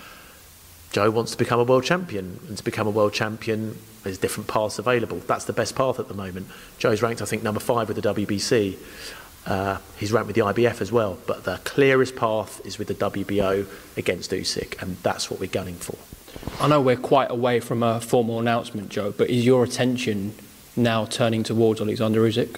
Joe 0.95 1.09
wants 1.09 1.33
to 1.33 1.37
become 1.37 1.59
a 1.59 1.63
world 1.65 1.83
champion, 1.83 2.39
and 2.47 2.57
to 2.57 2.63
become 2.63 2.87
a 2.87 2.89
world 2.89 3.11
champion, 3.11 3.77
there's 4.03 4.17
different 4.17 4.47
paths 4.47 4.79
available. 4.79 5.17
That's 5.17 5.43
the 5.43 5.51
best 5.51 5.75
path 5.75 5.99
at 5.99 6.07
the 6.07 6.13
moment. 6.13 6.47
Joe's 6.77 7.01
ranked, 7.01 7.21
I 7.21 7.25
think, 7.25 7.43
number 7.43 7.59
five 7.59 7.89
with 7.89 8.01
the 8.01 8.13
WBC. 8.13 8.77
Uh, 9.45 9.79
he's 9.97 10.13
ranked 10.13 10.27
with 10.27 10.37
the 10.37 10.43
IBF 10.43 10.79
as 10.79 10.93
well, 10.93 11.17
but 11.27 11.43
the 11.43 11.59
clearest 11.65 12.15
path 12.15 12.65
is 12.65 12.77
with 12.77 12.87
the 12.87 12.93
WBO 12.93 13.67
against 13.97 14.31
Usyk, 14.31 14.81
and 14.81 14.95
that's 15.03 15.29
what 15.29 15.41
we're 15.41 15.49
gunning 15.49 15.75
for. 15.75 15.97
I 16.63 16.69
know 16.69 16.79
we're 16.79 16.95
quite 16.95 17.29
away 17.29 17.59
from 17.59 17.83
a 17.83 17.99
formal 17.99 18.39
announcement, 18.39 18.87
Joe, 18.87 19.11
but 19.11 19.29
is 19.29 19.45
your 19.45 19.65
attention 19.65 20.33
now 20.77 21.03
turning 21.03 21.43
towards 21.43 21.81
Alexander 21.81 22.21
Usyk? 22.21 22.57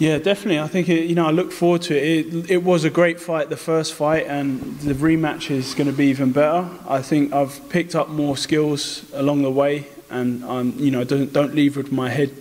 Yeah, 0.00 0.16
definitely. 0.16 0.58
I 0.60 0.66
think 0.66 0.88
it, 0.88 1.10
you 1.10 1.14
know 1.14 1.26
I 1.26 1.30
look 1.30 1.52
forward 1.52 1.82
to 1.82 1.94
it. 1.94 2.34
it. 2.34 2.50
It 2.50 2.62
was 2.62 2.84
a 2.84 2.90
great 2.90 3.20
fight, 3.20 3.50
the 3.50 3.56
first 3.58 3.92
fight, 3.92 4.26
and 4.26 4.80
the 4.80 4.94
rematch 4.94 5.50
is 5.50 5.74
going 5.74 5.88
to 5.88 5.92
be 5.92 6.06
even 6.06 6.32
better. 6.32 6.66
I 6.88 7.02
think 7.02 7.34
I've 7.34 7.68
picked 7.68 7.94
up 7.94 8.08
more 8.08 8.34
skills 8.38 9.04
along 9.12 9.42
the 9.42 9.50
way, 9.50 9.88
and 10.08 10.42
I'm 10.46 10.72
you 10.78 10.90
know 10.90 11.04
don't 11.04 11.30
don't 11.34 11.54
leave 11.54 11.76
with 11.76 11.92
my 11.92 12.08
head 12.08 12.34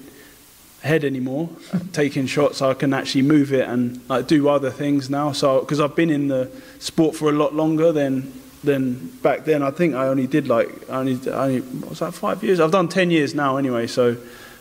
head 0.84 1.04
anymore, 1.04 1.50
taking 1.92 2.28
shots. 2.28 2.62
I 2.62 2.74
can 2.76 2.94
actually 2.94 3.24
move 3.24 3.52
it 3.52 3.68
and 3.68 4.00
like 4.08 4.26
do 4.26 4.48
other 4.48 4.72
things 4.72 5.10
now. 5.10 5.34
So 5.34 5.60
because 5.60 5.82
I've 5.82 5.98
been 5.98 6.10
in 6.10 6.30
the 6.30 6.50
sport 6.80 7.14
for 7.18 7.28
a 7.30 7.34
lot 7.34 7.54
longer 7.54 7.92
than 7.92 8.32
than 8.64 9.10
back 9.22 9.44
then. 9.44 9.64
I 9.64 9.72
think 9.72 9.96
I 9.96 10.08
only 10.08 10.28
did 10.28 10.48
like 10.48 10.90
I 10.90 10.96
only 10.96 11.20
I 11.30 11.44
only 11.44 11.60
what 11.60 11.90
was 11.90 12.00
that 12.00 12.14
five 12.14 12.42
years? 12.42 12.62
I've 12.62 12.72
done 12.72 12.88
ten 12.88 13.12
years 13.12 13.36
now 13.36 13.58
anyway. 13.58 13.86
So 13.88 14.16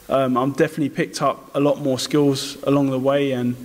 um, 0.09 0.37
I'm 0.37 0.53
definitely 0.53 0.91
picked 0.91 1.23
up 1.23 1.55
a 1.55 1.61
lot 1.61 1.81
more 1.81 1.99
skills 1.99 2.63
along 2.63 2.91
the 2.91 2.99
way, 2.99 3.33
and 3.33 3.57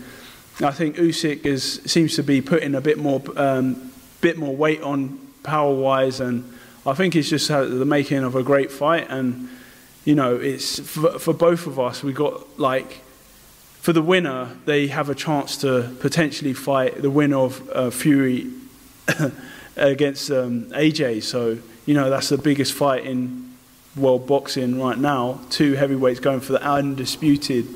I 0.61 0.71
think 0.71 0.97
Usyk 0.97 1.45
is 1.45 1.81
seems 1.85 2.15
to 2.15 2.23
be 2.23 2.41
putting 2.41 2.75
a 2.75 2.81
bit 2.81 2.97
more 2.97 3.21
um, 3.35 3.91
bit 4.21 4.37
more 4.37 4.55
weight 4.55 4.81
on 4.81 5.19
power 5.43 5.73
wise, 5.73 6.19
and 6.19 6.43
I 6.85 6.93
think 6.93 7.15
it's 7.15 7.29
just 7.29 7.47
the 7.47 7.85
making 7.85 8.23
of 8.23 8.35
a 8.35 8.43
great 8.43 8.71
fight 8.71 9.09
and 9.09 9.49
you 10.05 10.15
know, 10.15 10.35
it's 10.35 10.79
for, 10.79 11.17
for 11.17 11.33
both 11.33 11.65
of 11.65 11.79
us, 11.79 12.03
we 12.03 12.13
got 12.13 12.59
like, 12.59 13.01
for 13.79 13.93
the 13.93 14.01
winner, 14.01 14.49
they 14.65 14.87
have 14.87 15.09
a 15.09 15.15
chance 15.15 15.57
to 15.57 15.95
potentially 15.99 16.53
fight 16.53 17.01
the 17.01 17.09
winner 17.09 17.37
of 17.37 17.69
uh, 17.69 17.89
Fury 17.89 18.51
against 19.75 20.29
um, 20.31 20.65
AJ. 20.71 21.23
So, 21.23 21.57
you 21.85 21.93
know, 21.93 22.09
that's 22.09 22.29
the 22.29 22.37
biggest 22.37 22.73
fight 22.73 23.05
in 23.05 23.52
world 23.95 24.27
boxing 24.27 24.79
right 24.81 24.97
now. 24.97 25.39
Two 25.49 25.73
heavyweights 25.73 26.19
going 26.19 26.39
for 26.39 26.53
the 26.53 26.63
undisputed 26.63 27.67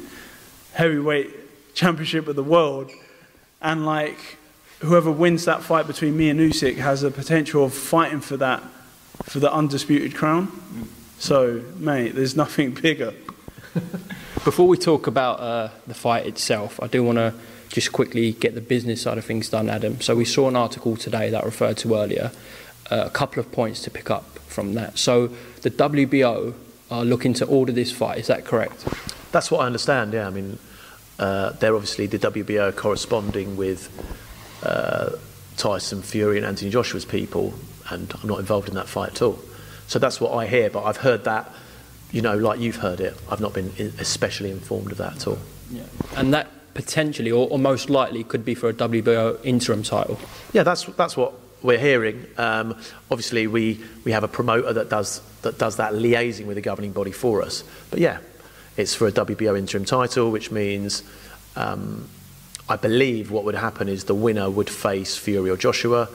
heavyweight 0.74 1.74
championship 1.74 2.28
of 2.28 2.36
the 2.36 2.44
world. 2.44 2.92
And 3.62 3.86
like, 3.86 4.38
whoever 4.80 5.12
wins 5.12 5.46
that 5.46 5.64
fight 5.64 5.88
between 5.88 6.18
me 6.18 6.30
and 6.30 6.40
Usyk 6.40 6.78
has 6.78 7.04
a 7.04 7.12
potential 7.12 7.64
of 7.64 7.74
fighting 7.74 8.22
for 8.22 8.38
that, 8.38 8.64
for 9.24 9.40
the 9.40 9.52
undisputed 9.52 10.16
crown. 10.16 10.52
So, 11.20 11.64
mate, 11.78 12.14
there's 12.16 12.36
nothing 12.36 12.72
bigger. 12.82 13.14
Before 14.44 14.68
we 14.68 14.78
talk 14.78 15.08
about 15.08 15.40
uh, 15.40 15.70
the 15.88 15.94
fight 15.94 16.26
itself, 16.26 16.80
I 16.82 16.88
do 16.88 17.04
want 17.04 17.18
to 17.18 17.34
just 17.70 17.92
quickly 17.92 18.32
get 18.34 18.56
the 18.56 18.62
business 18.62 19.02
side 19.02 19.18
of 19.18 19.26
things 19.26 19.50
done, 19.50 19.70
Adam. 19.70 20.00
So, 20.02 20.16
we 20.16 20.26
saw 20.26 20.48
an 20.48 20.56
article 20.56 20.96
today 20.96 21.30
that 21.32 21.44
I 21.44 21.46
referred 21.46 21.78
to 21.78 21.96
earlier, 21.96 22.32
uh, 22.89 23.03
a 23.06 23.10
couple 23.10 23.39
of 23.39 23.51
points 23.51 23.82
to 23.84 23.91
pick 23.91 24.10
up 24.10 24.39
from 24.48 24.74
that. 24.75 24.98
So, 24.98 25.27
the 25.62 25.72
WBO 25.72 26.53
are 26.89 27.06
looking 27.06 27.34
to 27.36 27.46
order 27.46 27.72
this 27.72 27.91
fight, 27.91 28.20
is 28.20 28.27
that 28.27 28.46
correct? 28.46 28.86
That's 29.32 29.51
what 29.51 29.62
I 29.62 29.65
understand, 29.65 30.13
yeah. 30.13 30.27
I 30.27 30.29
mean, 30.29 30.58
uh, 31.20 31.51
they're 31.51 31.75
obviously 31.75 32.08
the 32.08 32.20
WBO 32.20 32.75
corresponding 32.75 33.58
with 33.58 33.89
uh, 34.63 35.12
Tyson 35.58 36.01
Fury 36.01 36.38
and 36.38 36.46
Anthony 36.46 36.72
Joshua's 36.72 37.06
people, 37.06 37.53
and 37.89 38.13
I'm 38.22 38.29
not 38.29 38.39
involved 38.39 38.70
in 38.70 38.75
that 38.75 38.88
fight 38.88 39.10
at 39.10 39.22
all. 39.22 39.39
So 39.88 40.00
that's 40.00 40.22
what 40.22 40.34
I 40.34 40.48
hear, 40.48 40.70
but 40.70 40.84
I've 40.84 40.98
heard 40.98 41.24
that, 41.24 41.51
you 42.12 42.22
know, 42.22 42.38
like 42.38 42.60
you've 42.60 42.77
heard 42.77 43.00
it. 43.00 43.15
I've 43.29 43.41
not 43.41 43.53
been 43.53 43.72
especially 44.00 44.51
informed 44.51 44.91
of 44.91 44.98
that 45.00 45.17
at 45.17 45.27
all. 45.27 45.39
Yeah. 45.72 45.84
And 46.15 46.34
that 46.34 46.48
potentially, 46.74 47.32
or, 47.32 47.50
or 47.50 47.58
most 47.58 47.89
likely, 47.89 48.24
could 48.24 48.46
be 48.46 48.53
for 48.53 48.70
a 48.70 48.74
WBO 48.74 49.44
interim 49.44 49.84
title. 49.84 50.20
Yeah, 50.53 50.63
that's 50.63 50.86
that's 50.86 51.17
what 51.17 51.34
we're 51.62 51.80
hearing. 51.80 52.26
Um, 52.38 52.78
obviously, 53.10 53.48
we, 53.48 53.80
we 54.04 54.12
have 54.12 54.24
a 54.24 54.28
promoter 54.28 54.74
that 54.74 54.90
does 54.90 55.22
that 55.42 55.58
does 55.58 55.78
that 55.78 55.94
liaising 55.94 56.46
with 56.46 56.56
the 56.56 56.62
governing 56.62 56.92
body 56.92 57.12
for 57.12 57.42
us. 57.42 57.64
But 57.90 58.00
yeah, 58.00 58.20
It's 58.78 58.94
for 58.94 59.08
a 59.08 59.12
WBO 59.12 59.58
interim 59.58 59.86
title, 59.86 60.30
which 60.30 60.52
means 60.52 61.02
um, 61.56 62.08
I 62.70 62.76
believe 62.76 63.32
what 63.32 63.44
would 63.44 63.56
happen 63.56 63.90
is 63.90 64.04
the 64.04 64.16
winner 64.16 64.50
would 64.50 64.70
face 64.70 65.18
Fury 65.18 65.50
or 65.50 65.58
Joshua, 65.58 66.10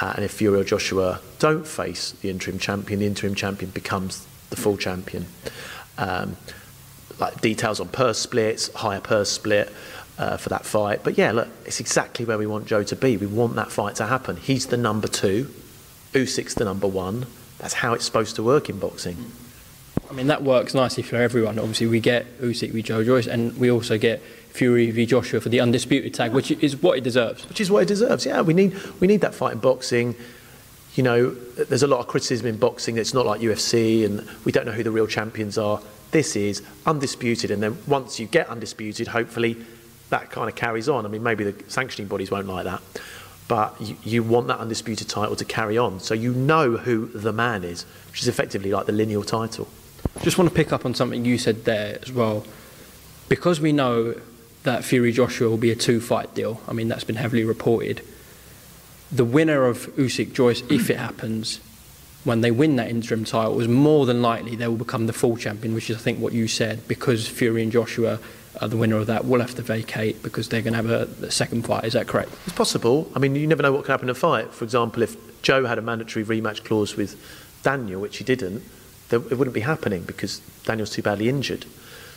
uh, 0.00 0.12
and 0.16 0.24
if 0.24 0.32
Fury 0.32 0.58
or 0.60 0.64
Joshua 0.64 1.20
don't 1.38 1.66
face 1.66 2.10
the 2.12 2.28
interim 2.28 2.58
champion, 2.58 3.00
the 3.00 3.06
interim 3.06 3.36
champion 3.36 3.70
becomes 3.70 4.26
the 4.50 4.56
full 4.56 4.76
champion. 4.76 5.26
Um, 5.96 6.36
like 7.20 7.40
details 7.40 7.80
on 7.80 7.88
purse 7.88 8.18
splits, 8.18 8.72
higher 8.74 9.00
purse 9.00 9.30
split 9.30 9.72
uh, 10.18 10.36
for 10.36 10.48
that 10.48 10.66
fight. 10.66 11.00
But 11.04 11.16
yeah, 11.16 11.32
look, 11.32 11.48
it's 11.64 11.80
exactly 11.80 12.24
where 12.24 12.38
we 12.38 12.46
want 12.46 12.66
Joe 12.66 12.82
to 12.82 12.96
be. 12.96 13.16
We 13.16 13.26
want 13.26 13.54
that 13.56 13.70
fight 13.70 13.96
to 13.96 14.06
happen. 14.06 14.36
He's 14.36 14.66
the 14.66 14.76
number 14.76 15.08
two, 15.08 15.50
Usyk's 16.12 16.54
the 16.54 16.64
number 16.64 16.88
one. 16.88 17.26
That's 17.58 17.74
how 17.74 17.92
it's 17.94 18.04
supposed 18.04 18.36
to 18.36 18.42
work 18.42 18.68
in 18.68 18.78
boxing. 18.78 19.32
I 20.10 20.14
mean, 20.14 20.28
that 20.28 20.42
works 20.42 20.74
nicely 20.74 21.02
for 21.02 21.16
everyone. 21.16 21.58
Obviously, 21.58 21.86
we 21.86 22.00
get 22.00 22.40
Usyk 22.40 22.72
v 22.72 22.82
Joe 22.82 23.04
Joyce, 23.04 23.26
and 23.26 23.56
we 23.58 23.70
also 23.70 23.98
get 23.98 24.20
Fury 24.50 24.90
v 24.90 25.06
Joshua 25.06 25.40
for 25.40 25.48
the 25.48 25.60
undisputed 25.60 26.14
tag, 26.14 26.32
which 26.32 26.50
is 26.50 26.80
what 26.82 26.96
he 26.96 27.00
deserves. 27.00 27.48
Which 27.48 27.60
is 27.60 27.70
what 27.70 27.80
he 27.80 27.86
deserves. 27.86 28.24
Yeah, 28.24 28.40
we 28.40 28.54
need 28.54 28.74
we 29.00 29.06
need 29.06 29.20
that 29.20 29.34
fight 29.34 29.52
in 29.54 29.58
boxing. 29.58 30.14
You 30.94 31.02
know, 31.02 31.30
there's 31.30 31.82
a 31.82 31.86
lot 31.86 32.00
of 32.00 32.06
criticism 32.06 32.46
in 32.46 32.56
boxing. 32.56 32.96
It's 32.96 33.12
not 33.12 33.26
like 33.26 33.40
UFC, 33.40 34.04
and 34.04 34.26
we 34.44 34.52
don't 34.52 34.66
know 34.66 34.72
who 34.72 34.82
the 34.82 34.90
real 34.90 35.06
champions 35.06 35.58
are. 35.58 35.80
This 36.10 36.36
is 36.36 36.62
undisputed, 36.86 37.50
and 37.50 37.62
then 37.62 37.76
once 37.86 38.18
you 38.18 38.26
get 38.26 38.48
undisputed, 38.48 39.08
hopefully 39.08 39.58
that 40.10 40.30
kind 40.30 40.48
of 40.48 40.54
carries 40.54 40.88
on. 40.88 41.04
I 41.04 41.08
mean, 41.08 41.22
maybe 41.22 41.44
the 41.44 41.70
sanctioning 41.70 42.08
bodies 42.08 42.30
won't 42.30 42.46
like 42.46 42.64
that, 42.64 42.82
but 43.46 43.80
you, 43.80 43.96
you 44.02 44.22
want 44.22 44.46
that 44.48 44.58
undisputed 44.58 45.08
title 45.08 45.36
to 45.36 45.44
carry 45.44 45.78
on, 45.78 46.00
so 46.00 46.14
you 46.14 46.32
know 46.32 46.76
who 46.76 47.06
the 47.06 47.32
man 47.32 47.64
is, 47.64 47.84
which 48.10 48.22
is 48.22 48.28
effectively 48.28 48.70
like 48.70 48.86
the 48.86 48.92
lineal 48.92 49.22
title. 49.22 49.68
Just 50.22 50.38
want 50.38 50.48
to 50.50 50.54
pick 50.54 50.72
up 50.72 50.84
on 50.84 50.94
something 50.94 51.24
you 51.24 51.38
said 51.38 51.64
there 51.64 51.98
as 52.02 52.12
well. 52.12 52.44
Because 53.28 53.60
we 53.60 53.72
know 53.72 54.14
that 54.62 54.84
Fury 54.84 55.12
Joshua 55.12 55.48
will 55.48 55.58
be 55.58 55.70
a 55.70 55.76
two 55.76 56.00
fight 56.00 56.34
deal, 56.34 56.60
I 56.66 56.72
mean, 56.72 56.88
that's 56.88 57.04
been 57.04 57.16
heavily 57.16 57.44
reported. 57.44 58.02
The 59.10 59.24
winner 59.24 59.66
of 59.66 59.86
Usyk 59.96 60.32
Joyce, 60.32 60.62
if 60.70 60.90
it 60.90 60.98
happens, 60.98 61.60
when 62.24 62.40
they 62.40 62.50
win 62.50 62.76
that 62.76 62.90
interim 62.90 63.24
title, 63.24 63.58
is 63.60 63.68
more 63.68 64.04
than 64.04 64.20
likely 64.20 64.56
they 64.56 64.68
will 64.68 64.76
become 64.76 65.06
the 65.06 65.12
full 65.12 65.36
champion, 65.36 65.74
which 65.74 65.88
is, 65.88 65.96
I 65.96 66.00
think, 66.00 66.18
what 66.18 66.32
you 66.32 66.48
said, 66.48 66.86
because 66.88 67.26
Fury 67.26 67.62
and 67.62 67.72
Joshua 67.72 68.18
are 68.60 68.68
the 68.68 68.76
winner 68.76 68.96
of 68.96 69.06
that 69.06 69.24
will 69.24 69.40
have 69.40 69.54
to 69.54 69.62
vacate 69.62 70.22
because 70.22 70.48
they're 70.48 70.62
going 70.62 70.74
to 70.74 70.82
have 70.82 70.90
a, 70.90 71.26
a 71.26 71.30
second 71.30 71.64
fight. 71.64 71.84
Is 71.84 71.92
that 71.92 72.06
correct? 72.06 72.30
It's 72.46 72.56
possible. 72.56 73.10
I 73.14 73.18
mean, 73.18 73.34
you 73.34 73.46
never 73.46 73.62
know 73.62 73.72
what 73.72 73.84
could 73.84 73.92
happen 73.92 74.06
in 74.06 74.10
a 74.10 74.14
fight. 74.14 74.52
For 74.52 74.64
example, 74.64 75.02
if 75.02 75.16
Joe 75.42 75.66
had 75.66 75.78
a 75.78 75.82
mandatory 75.82 76.24
rematch 76.24 76.64
clause 76.64 76.96
with 76.96 77.16
Daniel, 77.62 78.00
which 78.00 78.18
he 78.18 78.24
didn't, 78.24 78.62
it 79.10 79.38
wouldn't 79.38 79.54
be 79.54 79.60
happening 79.60 80.02
because 80.02 80.40
Daniel's 80.64 80.90
too 80.90 81.02
badly 81.02 81.28
injured. 81.28 81.64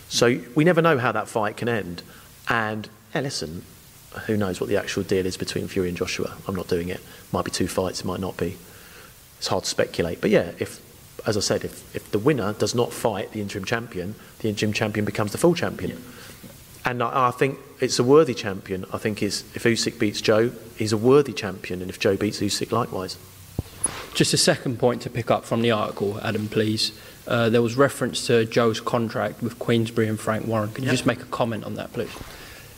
So 0.09 0.41
we 0.55 0.63
never 0.63 0.81
know 0.81 0.97
how 0.97 1.11
that 1.13 1.27
fight 1.27 1.57
can 1.57 1.69
end. 1.69 2.03
And 2.49 2.89
yeah, 3.15 3.21
listen, 3.21 3.63
who 4.25 4.35
knows 4.35 4.59
what 4.59 4.67
the 4.67 4.77
actual 4.77 5.03
deal 5.03 5.25
is 5.25 5.37
between 5.37 5.67
Fury 5.67 5.87
and 5.87 5.97
Joshua? 5.97 6.35
I'm 6.47 6.55
not 6.55 6.67
doing 6.67 6.89
it. 6.89 6.99
Might 7.31 7.45
be 7.45 7.51
two 7.51 7.67
fights, 7.67 8.01
it 8.01 8.05
might 8.05 8.19
not 8.19 8.35
be. 8.35 8.57
It's 9.37 9.47
hard 9.47 9.63
to 9.63 9.69
speculate. 9.69 10.19
But 10.19 10.31
yeah, 10.31 10.51
if, 10.59 10.81
as 11.25 11.37
I 11.37 11.39
said, 11.39 11.63
if, 11.63 11.95
if 11.95 12.11
the 12.11 12.19
winner 12.19 12.53
does 12.53 12.75
not 12.75 12.91
fight 12.91 13.31
the 13.31 13.41
interim 13.41 13.63
champion, 13.63 14.15
the 14.39 14.49
interim 14.49 14.73
champion 14.73 15.05
becomes 15.05 15.31
the 15.31 15.37
full 15.37 15.55
champion. 15.55 15.91
Yeah. 15.91 15.97
And 16.83 17.03
I, 17.03 17.27
I, 17.27 17.31
think 17.31 17.59
it's 17.79 17.99
a 17.99 18.03
worthy 18.03 18.33
champion. 18.33 18.85
I 18.91 18.97
think 18.97 19.21
is 19.21 19.43
if 19.53 19.63
Usyk 19.63 19.99
beats 19.99 20.21
Joe, 20.21 20.51
he's 20.75 20.93
a 20.93 20.97
worthy 20.97 21.33
champion, 21.33 21.81
and 21.81 21.89
if 21.89 21.99
Joe 21.99 22.17
beats 22.17 22.39
Usyk, 22.39 22.71
likewise. 22.71 23.17
Just 24.13 24.33
a 24.33 24.37
second 24.37 24.79
point 24.79 25.01
to 25.03 25.09
pick 25.09 25.31
up 25.31 25.45
from 25.45 25.61
the 25.61 25.71
article, 25.71 26.19
Adam, 26.21 26.47
please. 26.47 26.91
Uh, 27.27 27.49
there 27.49 27.61
was 27.61 27.75
reference 27.75 28.27
to 28.27 28.45
Joe's 28.45 28.81
contract 28.81 29.41
with 29.41 29.59
Queensberry 29.59 30.07
and 30.07 30.19
Frank 30.19 30.47
Warren. 30.47 30.71
Can 30.71 30.83
you 30.83 30.87
yep. 30.87 30.93
just 30.93 31.05
make 31.05 31.21
a 31.21 31.25
comment 31.25 31.63
on 31.63 31.75
that, 31.75 31.93
please? 31.93 32.09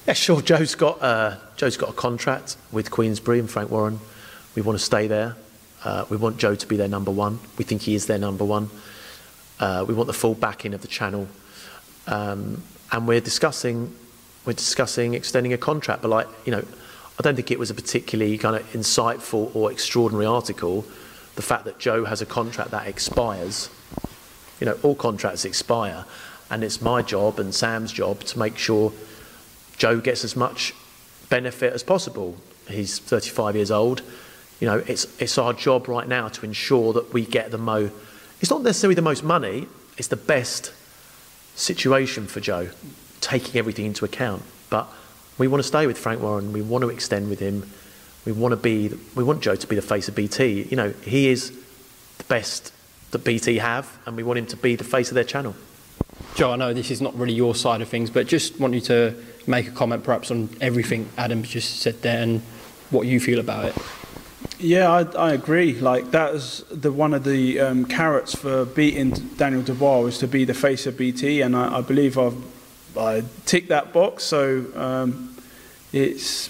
Yeah, 0.05 0.13
sure. 0.13 0.41
Joe's 0.41 0.75
got 0.75 1.01
uh, 1.01 1.38
Joe's 1.55 1.77
got 1.77 1.89
a 1.89 1.93
contract 1.93 2.57
with 2.72 2.91
Queensberry 2.91 3.39
and 3.39 3.50
Frank 3.50 3.72
Warren. 3.72 4.00
We 4.53 4.62
want 4.62 4.77
to 4.77 4.83
stay 4.83 5.07
there. 5.07 5.36
Uh, 5.83 6.05
we 6.10 6.17
want 6.17 6.38
Joe 6.38 6.55
to 6.55 6.67
be 6.67 6.75
their 6.75 6.88
number 6.88 7.12
one. 7.12 7.39
We 7.57 7.63
think 7.63 7.81
he 7.81 7.95
is 7.95 8.05
their 8.05 8.17
number 8.17 8.43
one. 8.43 8.69
Uh, 9.60 9.86
we 9.88 9.93
want 9.93 10.07
the 10.07 10.13
full 10.13 10.36
backing 10.36 10.74
of 10.74 10.81
the 10.81 10.88
channel, 10.88 11.27
um, 12.07 12.62
and 12.93 13.07
we're 13.07 13.19
discussing 13.19 13.93
we're 14.45 14.53
discussing 14.53 15.13
extending 15.13 15.51
a 15.51 15.57
contract. 15.57 16.01
But 16.01 16.09
like 16.09 16.27
you 16.45 16.51
know, 16.51 16.63
I 17.19 17.21
don't 17.21 17.35
think 17.35 17.51
it 17.51 17.59
was 17.59 17.69
a 17.69 17.73
particularly 17.73 18.38
kind 18.38 18.55
of 18.55 18.63
insightful 18.71 19.53
or 19.53 19.71
extraordinary 19.71 20.25
article 20.25 20.85
the 21.35 21.41
fact 21.41 21.65
that 21.65 21.79
Joe 21.79 22.05
has 22.05 22.21
a 22.21 22.25
contract 22.25 22.71
that 22.71 22.88
expires. 22.88 23.69
You 24.59 24.67
know, 24.67 24.77
all 24.83 24.95
contracts 24.95 25.43
expire, 25.43 26.05
and 26.50 26.63
it's 26.63 26.81
my 26.81 27.01
job 27.01 27.39
and 27.39 27.53
Sam's 27.53 27.91
job 27.91 28.21
to 28.21 28.39
make 28.39 28.57
sure 28.57 28.93
Joe 29.77 30.00
gets 30.00 30.23
as 30.23 30.35
much 30.35 30.73
benefit 31.29 31.73
as 31.73 31.83
possible. 31.83 32.38
He's 32.69 33.00
35 33.00 33.55
years 33.55 33.71
old. 33.71 34.03
You 34.59 34.67
know, 34.67 34.77
it's, 34.88 35.19
it's 35.19 35.38
our 35.38 35.51
job 35.51 35.88
right 35.88 36.07
now 36.07 36.29
to 36.29 36.45
ensure 36.45 36.93
that 36.93 37.12
we 37.12 37.25
get 37.25 37.51
the 37.51 37.57
mo. 37.57 37.89
It's 38.39 38.51
not 38.51 38.62
necessarily 38.62 38.95
the 38.95 39.01
most 39.01 39.23
money, 39.23 39.67
it's 39.97 40.07
the 40.07 40.15
best 40.15 40.71
situation 41.55 42.27
for 42.27 42.39
Joe, 42.39 42.69
taking 43.22 43.57
everything 43.57 43.86
into 43.86 44.05
account. 44.05 44.43
But 44.69 44.88
we 45.38 45.48
want 45.48 45.62
to 45.62 45.67
stay 45.67 45.88
with 45.88 45.98
Frank 45.98 46.22
Warren, 46.22 46.53
we 46.53 46.62
want 46.62 46.83
to 46.83 46.89
extend 46.89 47.29
with 47.29 47.39
him 47.39 47.69
we 48.25 48.31
want 48.31 48.53
to 48.53 48.57
be, 48.57 48.91
we 49.15 49.24
want 49.24 49.41
Joe 49.41 49.55
to 49.55 49.67
be 49.67 49.75
the 49.75 49.81
face 49.81 50.07
of 50.07 50.15
BT. 50.15 50.63
You 50.69 50.77
know, 50.77 50.89
he 51.03 51.29
is 51.29 51.51
the 52.17 52.24
best 52.25 52.72
that 53.12 53.24
BT 53.24 53.57
have, 53.57 53.98
and 54.05 54.15
we 54.15 54.24
want 54.24 54.39
him 54.39 54.45
to 54.48 54.57
be 54.57 54.75
the 54.75 54.83
face 54.83 55.10
of 55.10 55.15
their 55.15 55.24
channel. 55.24 55.55
Joe, 56.36 56.51
I 56.51 56.55
know 56.55 56.74
this 56.74 56.89
is 56.89 57.01
not 57.01 57.15
really 57.15 57.33
your 57.33 57.53
side 57.53 57.81
of 57.81 57.89
things, 57.89 58.10
but 58.10 58.27
just 58.27 58.60
want 58.60 58.74
you 58.74 58.81
to 58.81 59.15
make 59.45 59.67
a 59.67 59.72
comment 59.72 60.03
perhaps 60.03 60.31
on 60.31 60.50
everything 60.62 61.10
Adam 61.17 61.43
just 61.43 61.81
said 61.81 62.01
there 62.01 62.24
and 62.24 62.41
what 62.91 63.07
you 63.07 63.19
feel 63.19 63.39
about 63.39 63.65
it. 63.65 63.77
Yeah, 64.59 64.89
I, 64.91 65.29
I 65.29 65.33
agree. 65.33 65.73
Like 65.73 66.12
that 66.12 66.35
is 66.35 66.63
the 66.71 66.91
one 66.91 67.13
of 67.13 67.23
the 67.23 67.59
um, 67.59 67.85
carrots 67.85 68.35
for 68.35 68.65
beating 68.65 69.12
Daniel 69.38 69.62
Dubois 69.62 70.00
was 70.00 70.17
to 70.19 70.27
be 70.27 70.45
the 70.45 70.53
face 70.53 70.85
of 70.85 70.97
BT, 70.97 71.41
and 71.41 71.55
I, 71.55 71.79
I 71.79 71.81
believe 71.81 72.17
I've 72.17 72.38
I 72.97 73.23
ticked 73.45 73.69
that 73.69 73.91
box. 73.91 74.23
So 74.23 74.65
um, 74.75 75.35
it's 75.91 76.50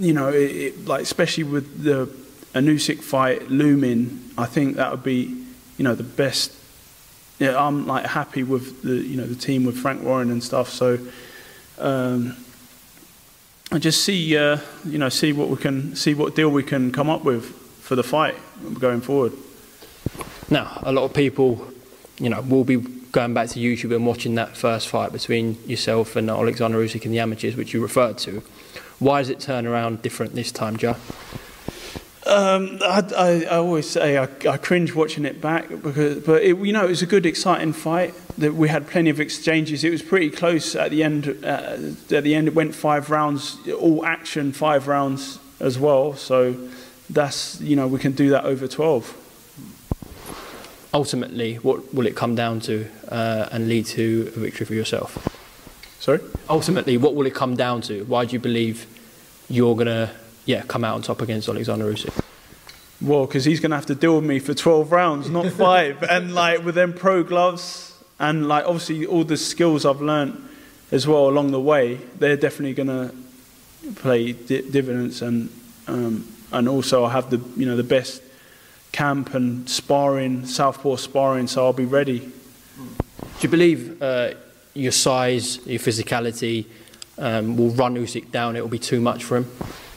you 0.00 0.14
know, 0.14 0.30
it, 0.30 0.50
it, 0.50 0.84
like 0.86 1.02
especially 1.02 1.44
with 1.44 1.82
the 1.84 2.06
Anusik 2.54 3.02
fight 3.02 3.50
looming, 3.50 4.30
I 4.36 4.46
think 4.46 4.76
that 4.76 4.90
would 4.90 5.04
be, 5.04 5.44
you 5.76 5.84
know, 5.84 5.94
the 5.94 6.02
best. 6.02 6.52
Yeah, 7.38 7.62
I'm 7.62 7.86
like 7.86 8.06
happy 8.06 8.42
with 8.42 8.82
the 8.82 8.96
you 8.96 9.16
know 9.16 9.26
the 9.26 9.34
team 9.34 9.64
with 9.64 9.76
Frank 9.76 10.02
Warren 10.02 10.30
and 10.30 10.42
stuff. 10.42 10.70
So 10.70 10.98
um, 11.78 12.36
I 13.72 13.78
just 13.78 14.04
see 14.04 14.36
uh, 14.36 14.58
you 14.84 14.98
know 14.98 15.08
see 15.08 15.32
what 15.32 15.48
we 15.48 15.56
can 15.56 15.94
see 15.94 16.14
what 16.14 16.34
deal 16.34 16.48
we 16.48 16.64
can 16.64 16.90
come 16.90 17.08
up 17.08 17.24
with 17.24 17.44
for 17.44 17.94
the 17.94 18.02
fight 18.02 18.34
going 18.78 19.00
forward. 19.00 19.32
Now, 20.50 20.80
a 20.82 20.90
lot 20.90 21.04
of 21.04 21.14
people, 21.14 21.66
you 22.18 22.28
know, 22.28 22.40
will 22.40 22.64
be 22.64 22.78
going 23.12 23.34
back 23.34 23.48
to 23.50 23.60
YouTube 23.60 23.94
and 23.94 24.04
watching 24.04 24.34
that 24.34 24.56
first 24.56 24.88
fight 24.88 25.12
between 25.12 25.56
yourself 25.66 26.16
and 26.16 26.28
Alexander 26.28 26.78
Usyk 26.78 27.04
in 27.04 27.12
the 27.12 27.20
amateurs, 27.20 27.54
which 27.54 27.72
you 27.72 27.80
referred 27.80 28.18
to. 28.18 28.42
Why 28.98 29.20
does 29.20 29.30
it 29.30 29.38
turn 29.38 29.66
around 29.66 30.02
different 30.02 30.34
this 30.34 30.50
time, 30.50 30.76
Joe? 30.76 30.96
Um, 32.30 32.78
I, 32.80 33.02
I, 33.16 33.44
I, 33.44 33.56
always 33.56 33.90
say 33.90 34.16
I, 34.16 34.28
I, 34.48 34.56
cringe 34.56 34.94
watching 34.94 35.24
it 35.24 35.40
back 35.40 35.68
because, 35.68 36.22
but 36.22 36.44
it, 36.44 36.56
you 36.58 36.72
know, 36.72 36.84
it 36.84 36.88
was 36.88 37.02
a 37.02 37.06
good, 37.06 37.26
exciting 37.26 37.72
fight. 37.72 38.14
That 38.38 38.54
we 38.54 38.68
had 38.68 38.86
plenty 38.86 39.10
of 39.10 39.18
exchanges. 39.18 39.82
It 39.82 39.90
was 39.90 40.00
pretty 40.00 40.30
close 40.30 40.76
at 40.76 40.92
the 40.92 41.02
end. 41.02 41.26
Uh, 41.44 41.76
at 42.12 42.22
the 42.22 42.36
end, 42.36 42.46
it 42.46 42.54
went 42.54 42.72
five 42.76 43.10
rounds, 43.10 43.58
all 43.72 44.06
action, 44.06 44.52
five 44.52 44.86
rounds 44.86 45.40
as 45.58 45.76
well. 45.76 46.14
So 46.14 46.54
that's 47.10 47.60
you 47.60 47.74
know 47.74 47.88
we 47.88 47.98
can 47.98 48.12
do 48.12 48.30
that 48.30 48.44
over 48.44 48.68
twelve. 48.68 49.16
Ultimately, 50.94 51.56
what 51.56 51.92
will 51.92 52.06
it 52.06 52.14
come 52.14 52.36
down 52.36 52.60
to 52.60 52.86
uh, 53.08 53.48
and 53.50 53.66
lead 53.66 53.86
to 53.86 54.32
a 54.36 54.38
victory 54.38 54.66
for 54.66 54.74
yourself? 54.74 55.18
Sorry? 55.98 56.20
Ultimately, 56.48 56.96
what 56.96 57.16
will 57.16 57.26
it 57.26 57.34
come 57.34 57.56
down 57.56 57.80
to? 57.82 58.04
Why 58.04 58.24
do 58.24 58.34
you 58.34 58.40
believe 58.40 58.86
you're 59.48 59.74
going 59.74 59.88
to 59.88 60.10
yeah, 60.46 60.62
come 60.62 60.84
out 60.84 60.94
on 60.94 61.02
top 61.02 61.20
against 61.20 61.48
Alexander 61.48 61.92
Usyk? 61.92 62.24
Well, 63.00 63.26
because 63.26 63.44
he's 63.44 63.60
going 63.60 63.70
to 63.70 63.76
have 63.76 63.86
to 63.86 63.94
deal 63.94 64.16
with 64.16 64.24
me 64.24 64.38
for 64.38 64.52
12 64.52 64.92
rounds, 64.92 65.30
not 65.30 65.50
five. 65.52 66.02
and 66.02 66.34
like 66.34 66.64
with 66.64 66.74
them 66.74 66.92
pro 66.92 67.22
gloves 67.22 67.98
and 68.18 68.46
like 68.46 68.64
obviously 68.66 69.06
all 69.06 69.24
the 69.24 69.36
skills 69.36 69.86
I've 69.86 70.02
learned 70.02 70.48
as 70.92 71.06
well 71.06 71.28
along 71.28 71.52
the 71.52 71.60
way, 71.60 71.94
they're 72.18 72.36
definitely 72.36 72.74
going 72.74 72.88
to 72.88 73.14
play 73.94 74.32
di- 74.32 74.68
dividends. 74.70 75.22
And 75.22 75.50
um, 75.86 76.28
and 76.52 76.68
also 76.68 77.04
I 77.04 77.12
have 77.12 77.30
the 77.30 77.40
you 77.56 77.64
know 77.66 77.76
the 77.76 77.84
best 77.84 78.22
camp 78.92 79.34
and 79.34 79.68
sparring, 79.68 80.44
southpaw 80.46 80.96
sparring, 80.96 81.46
so 81.46 81.64
I'll 81.64 81.72
be 81.72 81.84
ready. 81.84 82.18
Do 82.18 82.32
you 83.40 83.48
believe 83.48 84.02
uh, 84.02 84.32
your 84.74 84.92
size, 84.92 85.64
your 85.66 85.78
physicality 85.78 86.66
um, 87.18 87.56
will 87.56 87.70
run 87.70 87.94
Usyk 87.96 88.30
down. 88.30 88.56
It 88.56 88.60
will 88.60 88.68
be 88.68 88.78
too 88.78 89.00
much 89.00 89.24
for 89.24 89.38
him. 89.38 89.50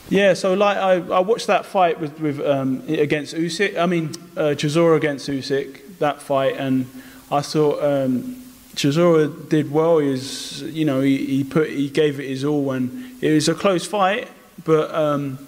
Yeah, 0.09 0.33
so 0.33 0.53
like 0.53 0.77
I, 0.77 0.93
I 0.93 1.19
watched 1.19 1.47
that 1.47 1.65
fight 1.65 1.99
with, 1.99 2.19
with 2.19 2.39
um, 2.41 2.83
against 2.87 3.35
Usyk. 3.35 3.77
I 3.77 3.85
mean, 3.85 4.09
uh, 4.35 4.53
Chisora 4.55 4.97
against 4.97 5.29
Usyk. 5.29 5.97
That 5.99 6.21
fight, 6.21 6.57
and 6.57 6.85
I 7.31 7.41
thought 7.41 7.81
um, 7.81 8.43
Chisora 8.75 9.49
did 9.49 9.71
well. 9.71 9.99
He 9.99 10.09
was, 10.09 10.61
you 10.63 10.85
know, 10.85 11.01
he, 11.01 11.25
he 11.25 11.43
put 11.43 11.69
he 11.69 11.89
gave 11.89 12.19
it 12.19 12.27
his 12.27 12.43
all, 12.43 12.71
and 12.71 13.17
it 13.21 13.31
was 13.31 13.47
a 13.47 13.55
close 13.55 13.87
fight. 13.87 14.27
But 14.65 14.93
um, 14.93 15.47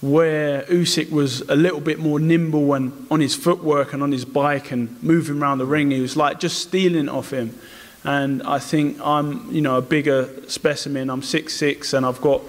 where 0.00 0.62
Usyk 0.62 1.10
was 1.10 1.40
a 1.42 1.56
little 1.56 1.80
bit 1.80 1.98
more 1.98 2.18
nimble 2.18 2.74
and 2.74 3.06
on 3.10 3.20
his 3.20 3.34
footwork 3.34 3.94
and 3.94 4.02
on 4.02 4.12
his 4.12 4.24
bike 4.24 4.70
and 4.70 5.02
moving 5.02 5.40
around 5.40 5.58
the 5.58 5.66
ring, 5.66 5.90
he 5.90 6.00
was 6.00 6.16
like 6.16 6.40
just 6.40 6.58
stealing 6.58 7.08
off 7.08 7.32
him. 7.32 7.58
And 8.02 8.42
I 8.42 8.58
think 8.58 8.98
I'm, 9.02 9.50
you 9.50 9.62
know, 9.62 9.76
a 9.76 9.82
bigger 9.82 10.28
specimen. 10.48 11.08
I'm 11.08 11.22
six 11.22 11.54
six, 11.54 11.94
and 11.94 12.04
I've 12.04 12.20
got 12.20 12.42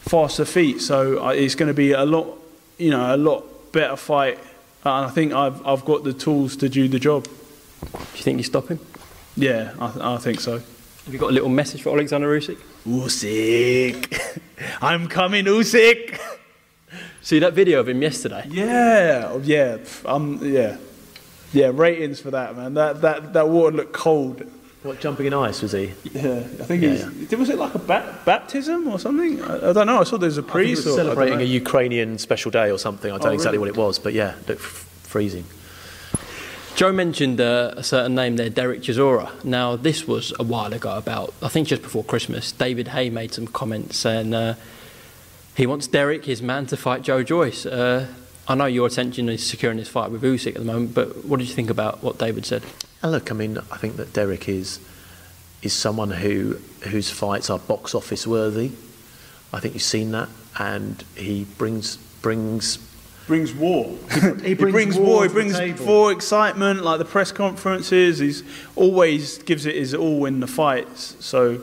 faster 0.00 0.44
feet, 0.44 0.80
so 0.80 1.28
it's 1.30 1.54
going 1.54 1.68
to 1.68 1.74
be 1.74 1.92
a 1.92 2.04
lot, 2.04 2.38
you 2.78 2.90
know, 2.90 3.14
a 3.14 3.16
lot 3.16 3.72
better 3.72 3.96
fight. 3.96 4.38
And 4.84 5.06
I 5.06 5.10
think 5.10 5.32
I've 5.32 5.64
I've 5.66 5.84
got 5.84 6.04
the 6.04 6.12
tools 6.12 6.56
to 6.56 6.68
do 6.68 6.88
the 6.88 6.98
job. 6.98 7.24
Do 7.24 7.98
you 8.14 8.22
think 8.22 8.38
you 8.38 8.44
stop 8.44 8.68
him? 8.68 8.78
Yeah, 9.36 9.72
I, 9.78 9.90
th- 9.90 10.04
I 10.04 10.16
think 10.18 10.40
so. 10.40 10.58
Have 10.58 11.14
you 11.14 11.18
got 11.18 11.30
a 11.30 11.32
little 11.32 11.48
message 11.48 11.82
for 11.82 11.90
Alexander 11.90 12.28
Usyk? 12.38 12.58
Usyk, 12.86 14.40
I'm 14.82 15.08
coming, 15.08 15.44
Usyk. 15.44 16.20
See 17.22 17.38
that 17.38 17.52
video 17.52 17.80
of 17.80 17.88
him 17.88 18.02
yesterday? 18.02 18.46
Yeah, 18.48 19.36
yeah, 19.42 19.78
um, 20.06 20.40
yeah, 20.42 20.78
yeah. 21.52 21.70
Ratings 21.72 22.20
for 22.20 22.30
that, 22.30 22.56
man. 22.56 22.74
That 22.74 23.00
that 23.02 23.32
that 23.34 23.48
water 23.48 23.76
looked 23.76 23.92
cold. 23.92 24.42
What 24.82 24.98
jumping 24.98 25.26
in 25.26 25.34
ice 25.34 25.60
was 25.60 25.72
he? 25.72 25.92
Yeah, 26.12 26.38
I 26.38 26.64
think 26.64 26.82
Yeah, 26.82 27.10
he's. 27.10 27.36
Was 27.36 27.50
it 27.50 27.58
like 27.58 27.74
a 27.74 27.78
ba- 27.78 28.18
baptism 28.24 28.88
or 28.88 28.98
something? 28.98 29.42
I, 29.42 29.70
I 29.70 29.72
don't 29.74 29.86
know. 29.86 30.00
I 30.00 30.04
saw 30.04 30.16
there 30.16 30.26
was 30.26 30.38
a 30.38 30.40
I 30.40 30.44
think 30.44 30.46
he 30.46 30.52
priest. 30.74 30.86
was 30.86 30.94
or, 30.94 30.96
celebrating 30.96 31.38
know. 31.38 31.44
a 31.44 31.48
Ukrainian 31.48 32.16
special 32.18 32.50
day 32.50 32.70
or 32.70 32.78
something. 32.78 33.10
I 33.12 33.16
don't 33.16 33.24
know 33.24 33.30
Oh, 33.30 33.34
exactly 33.34 33.58
really? 33.58 33.72
what 33.72 33.78
it 33.78 33.86
was, 33.86 33.98
but 33.98 34.14
yeah, 34.14 34.36
it 34.38 34.48
looked 34.48 34.62
f- 34.62 34.88
freezing. 35.02 35.44
Joe 36.76 36.92
mentioned 36.92 37.42
uh, 37.42 37.74
a 37.76 37.82
certain 37.82 38.14
name 38.14 38.36
there, 38.36 38.48
Derek 38.48 38.80
Chisora. 38.80 39.28
Now, 39.44 39.76
this 39.76 40.08
was 40.08 40.32
a 40.38 40.42
while 40.44 40.72
ago, 40.72 40.96
about 40.96 41.34
I 41.42 41.48
think 41.48 41.68
just 41.68 41.82
before 41.82 42.02
Christmas. 42.02 42.50
David 42.52 42.88
Haye 42.88 43.10
made 43.10 43.34
some 43.34 43.46
comments 43.48 43.98
saying 43.98 44.32
uh, 44.32 44.54
he 45.56 45.66
wants 45.66 45.88
Derek, 45.88 46.24
his 46.24 46.40
man, 46.40 46.64
to 46.66 46.76
fight 46.78 47.02
Joe 47.02 47.22
Joyce. 47.22 47.66
Uh, 47.66 48.06
I 48.48 48.54
know 48.54 48.66
your 48.66 48.86
attention 48.86 49.28
is 49.28 49.46
securing 49.46 49.78
this 49.78 49.88
fight 49.88 50.10
with 50.10 50.22
Usyk 50.22 50.48
at 50.48 50.54
the 50.54 50.64
moment, 50.64 50.94
but 50.94 51.24
what 51.24 51.38
did 51.38 51.48
you 51.48 51.54
think 51.54 51.70
about 51.70 52.02
what 52.02 52.18
David 52.18 52.44
said? 52.46 52.62
And 53.02 53.12
look, 53.12 53.30
I 53.30 53.34
mean, 53.34 53.58
I 53.70 53.76
think 53.76 53.96
that 53.96 54.12
Derek 54.12 54.48
is 54.48 54.80
is 55.62 55.72
someone 55.72 56.10
who 56.10 56.58
whose 56.88 57.10
fights 57.10 57.50
are 57.50 57.58
box 57.58 57.94
office 57.94 58.26
worthy. 58.26 58.72
I 59.52 59.60
think 59.60 59.74
you've 59.74 59.82
seen 59.82 60.10
that, 60.12 60.28
and 60.58 61.04
he 61.16 61.44
brings 61.58 61.96
brings 61.96 62.78
brings 63.26 63.54
war. 63.54 63.96
he 64.42 64.54
brings 64.54 64.98
war. 64.98 65.06
war 65.06 65.22
He 65.22 65.28
brings 65.28 65.56
table. 65.56 65.86
war 65.86 66.12
excitement, 66.12 66.82
like 66.82 66.98
the 66.98 67.04
press 67.04 67.30
conferences. 67.30 68.18
He's 68.18 68.42
always 68.74 69.38
gives 69.44 69.66
it 69.66 69.76
his 69.76 69.94
all 69.94 70.24
in 70.24 70.40
the 70.40 70.48
fights. 70.48 71.16
So, 71.20 71.60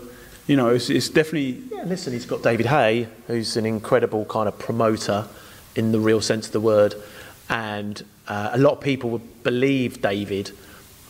you 0.48 0.56
know, 0.56 0.70
it's, 0.70 0.90
it's 0.90 1.10
definitely 1.10 1.64
Yeah, 1.70 1.84
listen, 1.84 2.14
he's 2.14 2.26
got 2.26 2.42
David 2.42 2.68
Haye, 2.68 3.10
who's 3.28 3.58
an 3.58 3.66
incredible 3.66 4.24
kind 4.26 4.48
of 4.48 4.58
promoter 4.58 5.28
in 5.78 5.92
the 5.92 6.00
real 6.00 6.22
sense 6.22 6.48
of 6.48 6.54
the 6.54 6.60
word, 6.60 6.96
and 7.50 8.04
uh, 8.28 8.50
a 8.54 8.58
lot 8.58 8.74
of 8.74 8.82
people 8.82 9.10
would 9.12 9.44
believe 9.44 10.02
David. 10.02 10.52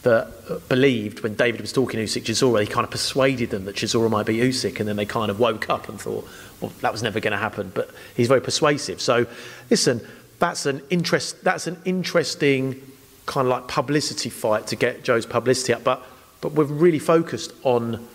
That 0.03 0.31
uh, 0.47 0.59
believed 0.69 1.21
when 1.21 1.33
David 1.33 1.59
was 1.59 1.73
talking 1.73 1.97
to 1.97 2.05
Usyk 2.05 2.23
Chisora, 2.23 2.61
he 2.61 2.67
kind 2.67 2.85
of 2.85 2.91
persuaded 2.91 3.49
them 3.49 3.65
that 3.65 3.75
Chisora 3.75 4.09
might 4.09 4.27
be 4.27 4.37
Usyk, 4.37 4.79
and 4.79 4.87
then 4.87 4.95
they 4.95 5.07
kind 5.07 5.31
of 5.31 5.39
woke 5.39 5.69
up 5.71 5.89
and 5.89 5.99
thought, 5.99 6.25
well, 6.61 6.71
that 6.81 6.91
was 6.91 7.01
never 7.01 7.19
going 7.19 7.31
to 7.31 7.37
happen. 7.37 7.71
But 7.73 7.89
he's 8.15 8.27
very 8.27 8.39
persuasive. 8.39 9.01
So, 9.01 9.25
listen, 9.71 10.01
that's 10.39 10.65
an 10.67 10.83
interest. 10.91 11.43
That's 11.43 11.65
an 11.65 11.81
interesting 11.83 12.79
kind 13.25 13.47
of 13.47 13.51
like 13.51 13.67
publicity 13.67 14.29
fight 14.29 14.67
to 14.67 14.75
get 14.75 15.03
Joe's 15.03 15.25
publicity 15.25 15.73
up. 15.73 15.83
But 15.83 16.03
but 16.41 16.53
we're 16.53 16.65
really 16.65 16.99
focused 16.99 17.53
on 17.63 18.07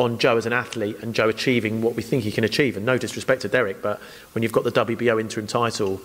on 0.00 0.18
Joe 0.18 0.38
as 0.38 0.46
an 0.46 0.52
athlete 0.54 0.96
and 1.02 1.14
Joe 1.14 1.28
achieving 1.28 1.82
what 1.82 1.94
we 1.94 2.02
think 2.02 2.24
he 2.24 2.32
can 2.32 2.42
achieve. 2.42 2.76
And 2.76 2.86
no 2.86 2.96
disrespect 2.96 3.42
to 3.42 3.48
Derek, 3.48 3.82
but 3.82 4.00
when 4.32 4.42
you've 4.42 4.50
got 4.50 4.64
the 4.64 4.72
WBO 4.72 5.20
interim 5.20 5.46
title 5.46 6.00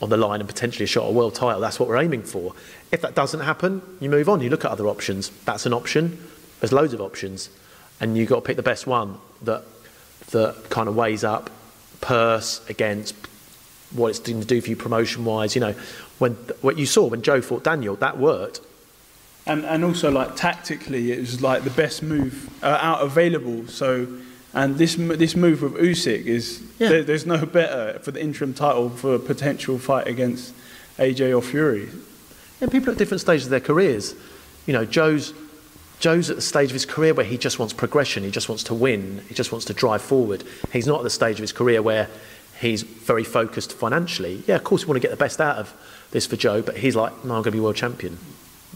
on 0.00 0.08
the 0.08 0.16
line 0.16 0.40
and 0.40 0.48
potentially 0.48 0.84
a 0.84 0.86
shot 0.86 1.04
at 1.04 1.10
a 1.10 1.12
world 1.12 1.34
title, 1.34 1.60
that's 1.60 1.80
what 1.80 1.88
we're 1.88 2.00
aiming 2.00 2.22
for. 2.22 2.54
If 2.92 3.02
that 3.02 3.16
doesn't 3.16 3.40
happen, 3.40 3.82
you 3.98 4.08
move 4.08 4.28
on. 4.28 4.40
You 4.40 4.50
look 4.50 4.64
at 4.64 4.70
other 4.70 4.86
options. 4.86 5.30
That's 5.44 5.66
an 5.66 5.72
option. 5.72 6.16
There's 6.60 6.72
loads 6.72 6.94
of 6.94 7.00
options, 7.00 7.50
and 8.00 8.16
you've 8.16 8.28
got 8.28 8.36
to 8.36 8.40
pick 8.42 8.56
the 8.56 8.62
best 8.62 8.86
one 8.86 9.18
that 9.42 9.64
that 10.30 10.70
kind 10.70 10.88
of 10.88 10.94
weighs 10.94 11.24
up 11.24 11.50
purse 12.00 12.64
against 12.68 13.16
what 13.90 14.08
it's 14.08 14.20
going 14.20 14.40
to 14.40 14.46
do 14.46 14.60
for 14.60 14.70
you 14.70 14.76
promotion 14.76 15.24
wise. 15.24 15.56
You 15.56 15.60
know, 15.60 15.74
when 16.18 16.34
what 16.60 16.78
you 16.78 16.86
saw 16.86 17.08
when 17.08 17.22
Joe 17.22 17.40
fought 17.40 17.64
Daniel, 17.64 17.96
that 17.96 18.16
worked. 18.16 18.60
And 19.50 19.64
and 19.64 19.84
also 19.84 20.10
like 20.10 20.36
tactically, 20.36 21.12
it 21.12 21.18
was 21.20 21.40
like 21.42 21.64
the 21.64 21.70
best 21.70 22.02
move 22.02 22.48
uh, 22.62 22.78
out 22.80 23.02
available. 23.02 23.66
So, 23.66 24.06
and 24.54 24.76
this 24.78 24.94
this 24.96 25.34
move 25.36 25.62
with 25.62 25.74
Usyk 25.74 26.24
is 26.26 26.62
Yeah. 26.78 26.88
there, 26.90 27.02
there's 27.02 27.26
no 27.26 27.44
better 27.46 27.98
for 28.00 28.12
the 28.12 28.20
interim 28.22 28.54
title 28.54 28.88
for 28.90 29.14
a 29.14 29.18
potential 29.18 29.78
fight 29.78 30.06
against 30.06 30.54
AJ 30.98 31.36
or 31.36 31.42
Fury. 31.42 31.88
And 32.60 32.70
people 32.70 32.92
at 32.92 32.98
different 32.98 33.20
stages 33.22 33.46
of 33.46 33.50
their 33.50 33.60
careers. 33.60 34.14
You 34.66 34.72
know, 34.74 34.84
Joe's 34.84 35.32
Joe's 35.98 36.30
at 36.30 36.36
the 36.36 36.42
stage 36.42 36.70
of 36.70 36.74
his 36.74 36.86
career 36.86 37.12
where 37.12 37.26
he 37.26 37.36
just 37.36 37.58
wants 37.58 37.74
progression, 37.74 38.22
he 38.22 38.30
just 38.30 38.48
wants 38.48 38.64
to 38.64 38.74
win, 38.74 39.22
he 39.28 39.34
just 39.34 39.52
wants 39.52 39.66
to 39.66 39.74
drive 39.74 40.00
forward. 40.02 40.44
He's 40.72 40.86
not 40.86 40.98
at 41.00 41.02
the 41.04 41.10
stage 41.10 41.36
of 41.36 41.42
his 41.42 41.52
career 41.52 41.82
where 41.82 42.08
he's 42.60 42.82
very 42.82 43.24
focused 43.24 43.72
financially. 43.72 44.42
Yeah, 44.46 44.56
of 44.56 44.64
course 44.64 44.84
we 44.84 44.88
want 44.90 45.02
to 45.02 45.06
get 45.08 45.10
the 45.10 45.24
best 45.24 45.40
out 45.40 45.56
of 45.56 45.74
this 46.12 46.26
for 46.26 46.36
Joe, 46.36 46.62
but 46.62 46.76
he's 46.78 46.96
like, 46.96 47.12
no, 47.24 47.34
I'm 47.34 47.42
going 47.42 47.44
to 47.44 47.50
be 47.52 47.60
world 47.60 47.76
champion. 47.76 48.18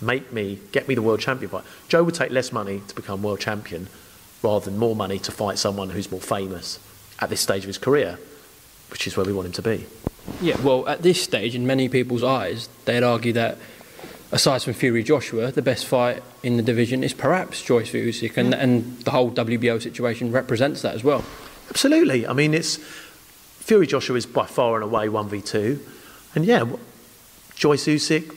Make 0.00 0.32
me, 0.32 0.58
get 0.72 0.88
me 0.88 0.94
the 0.94 1.02
world 1.02 1.20
champion 1.20 1.50
fight. 1.50 1.64
Joe 1.88 2.02
would 2.02 2.14
take 2.14 2.30
less 2.30 2.52
money 2.52 2.82
to 2.88 2.94
become 2.94 3.22
world 3.22 3.40
champion 3.40 3.88
rather 4.42 4.64
than 4.64 4.78
more 4.78 4.94
money 4.94 5.18
to 5.20 5.32
fight 5.32 5.58
someone 5.58 5.90
who's 5.90 6.10
more 6.10 6.20
famous 6.20 6.78
at 7.20 7.30
this 7.30 7.40
stage 7.40 7.62
of 7.62 7.68
his 7.68 7.78
career, 7.78 8.18
which 8.90 9.06
is 9.06 9.16
where 9.16 9.24
we 9.24 9.32
want 9.32 9.46
him 9.46 9.52
to 9.52 9.62
be. 9.62 9.86
Yeah, 10.40 10.60
well, 10.60 10.86
at 10.88 11.02
this 11.02 11.22
stage, 11.22 11.54
in 11.54 11.66
many 11.66 11.88
people's 11.88 12.24
eyes, 12.24 12.68
they'd 12.84 13.02
argue 13.02 13.32
that 13.34 13.58
aside 14.32 14.62
from 14.62 14.74
Fury 14.74 15.02
Joshua, 15.02 15.52
the 15.52 15.62
best 15.62 15.86
fight 15.86 16.22
in 16.42 16.56
the 16.56 16.62
division 16.62 17.04
is 17.04 17.14
perhaps 17.14 17.62
Joyce 17.62 17.92
Usyk, 17.92 18.36
and, 18.36 18.54
and 18.54 19.00
the 19.00 19.12
whole 19.12 19.30
WBO 19.30 19.80
situation 19.80 20.32
represents 20.32 20.82
that 20.82 20.94
as 20.94 21.04
well. 21.04 21.24
Absolutely. 21.70 22.26
I 22.26 22.32
mean, 22.32 22.52
it's 22.52 22.76
Fury 22.76 23.86
Joshua 23.86 24.16
is 24.16 24.26
by 24.26 24.46
far 24.46 24.74
and 24.74 24.84
away 24.84 25.08
one 25.08 25.28
v 25.28 25.40
two, 25.40 25.80
and 26.34 26.44
yeah, 26.44 26.64
Joyce 27.54 27.86
Usyk. 27.86 28.36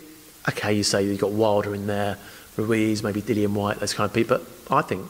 Okay, 0.50 0.74
you 0.74 0.84
say 0.84 1.04
you've 1.04 1.20
got 1.20 1.32
Wilder 1.32 1.76
in 1.76 1.88
there, 1.88 2.18
Ruiz, 2.56 3.04
maybe 3.04 3.22
Dillian 3.22 3.54
Whyte, 3.54 3.80
those 3.80 3.94
kind 3.94 4.10
of 4.10 4.14
people. 4.14 4.38
But 4.38 4.74
I 4.74 4.82
think 4.82 5.06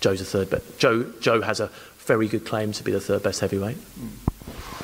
Joe's 0.00 0.18
the 0.18 0.24
third 0.24 0.50
best. 0.50 0.78
Joe 0.78 1.04
Joe 1.20 1.42
has 1.42 1.60
a 1.60 1.70
very 1.98 2.26
good 2.26 2.44
claim 2.44 2.72
to 2.72 2.82
be 2.82 2.90
the 2.90 3.00
third 3.00 3.22
best 3.22 3.40
heavyweight. 3.40 3.76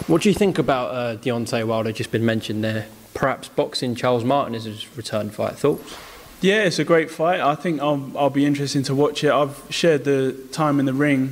What 0.06 0.22
do 0.22 0.28
you 0.28 0.34
think 0.34 0.58
about 0.58 0.90
uh, 0.94 1.16
Deontay 1.16 1.66
Wilder, 1.66 1.92
just 1.92 2.10
been 2.10 2.24
mentioned 2.24 2.62
there? 2.62 2.86
Perhaps 3.14 3.48
boxing 3.48 3.94
Charles 3.94 4.24
Martin 4.24 4.54
is 4.54 4.64
his 4.64 4.96
return 4.96 5.30
fight. 5.30 5.54
Thoughts? 5.54 5.96
Yeah, 6.40 6.62
it's 6.62 6.78
a 6.78 6.84
great 6.84 7.10
fight. 7.10 7.40
I 7.40 7.56
think 7.56 7.80
I'll, 7.80 8.12
I'll 8.16 8.30
be 8.30 8.46
interested 8.46 8.84
to 8.84 8.94
watch 8.94 9.24
it. 9.24 9.32
I've 9.32 9.60
shared 9.70 10.04
the 10.04 10.32
time 10.52 10.78
in 10.78 10.86
the 10.86 10.94
ring 10.94 11.30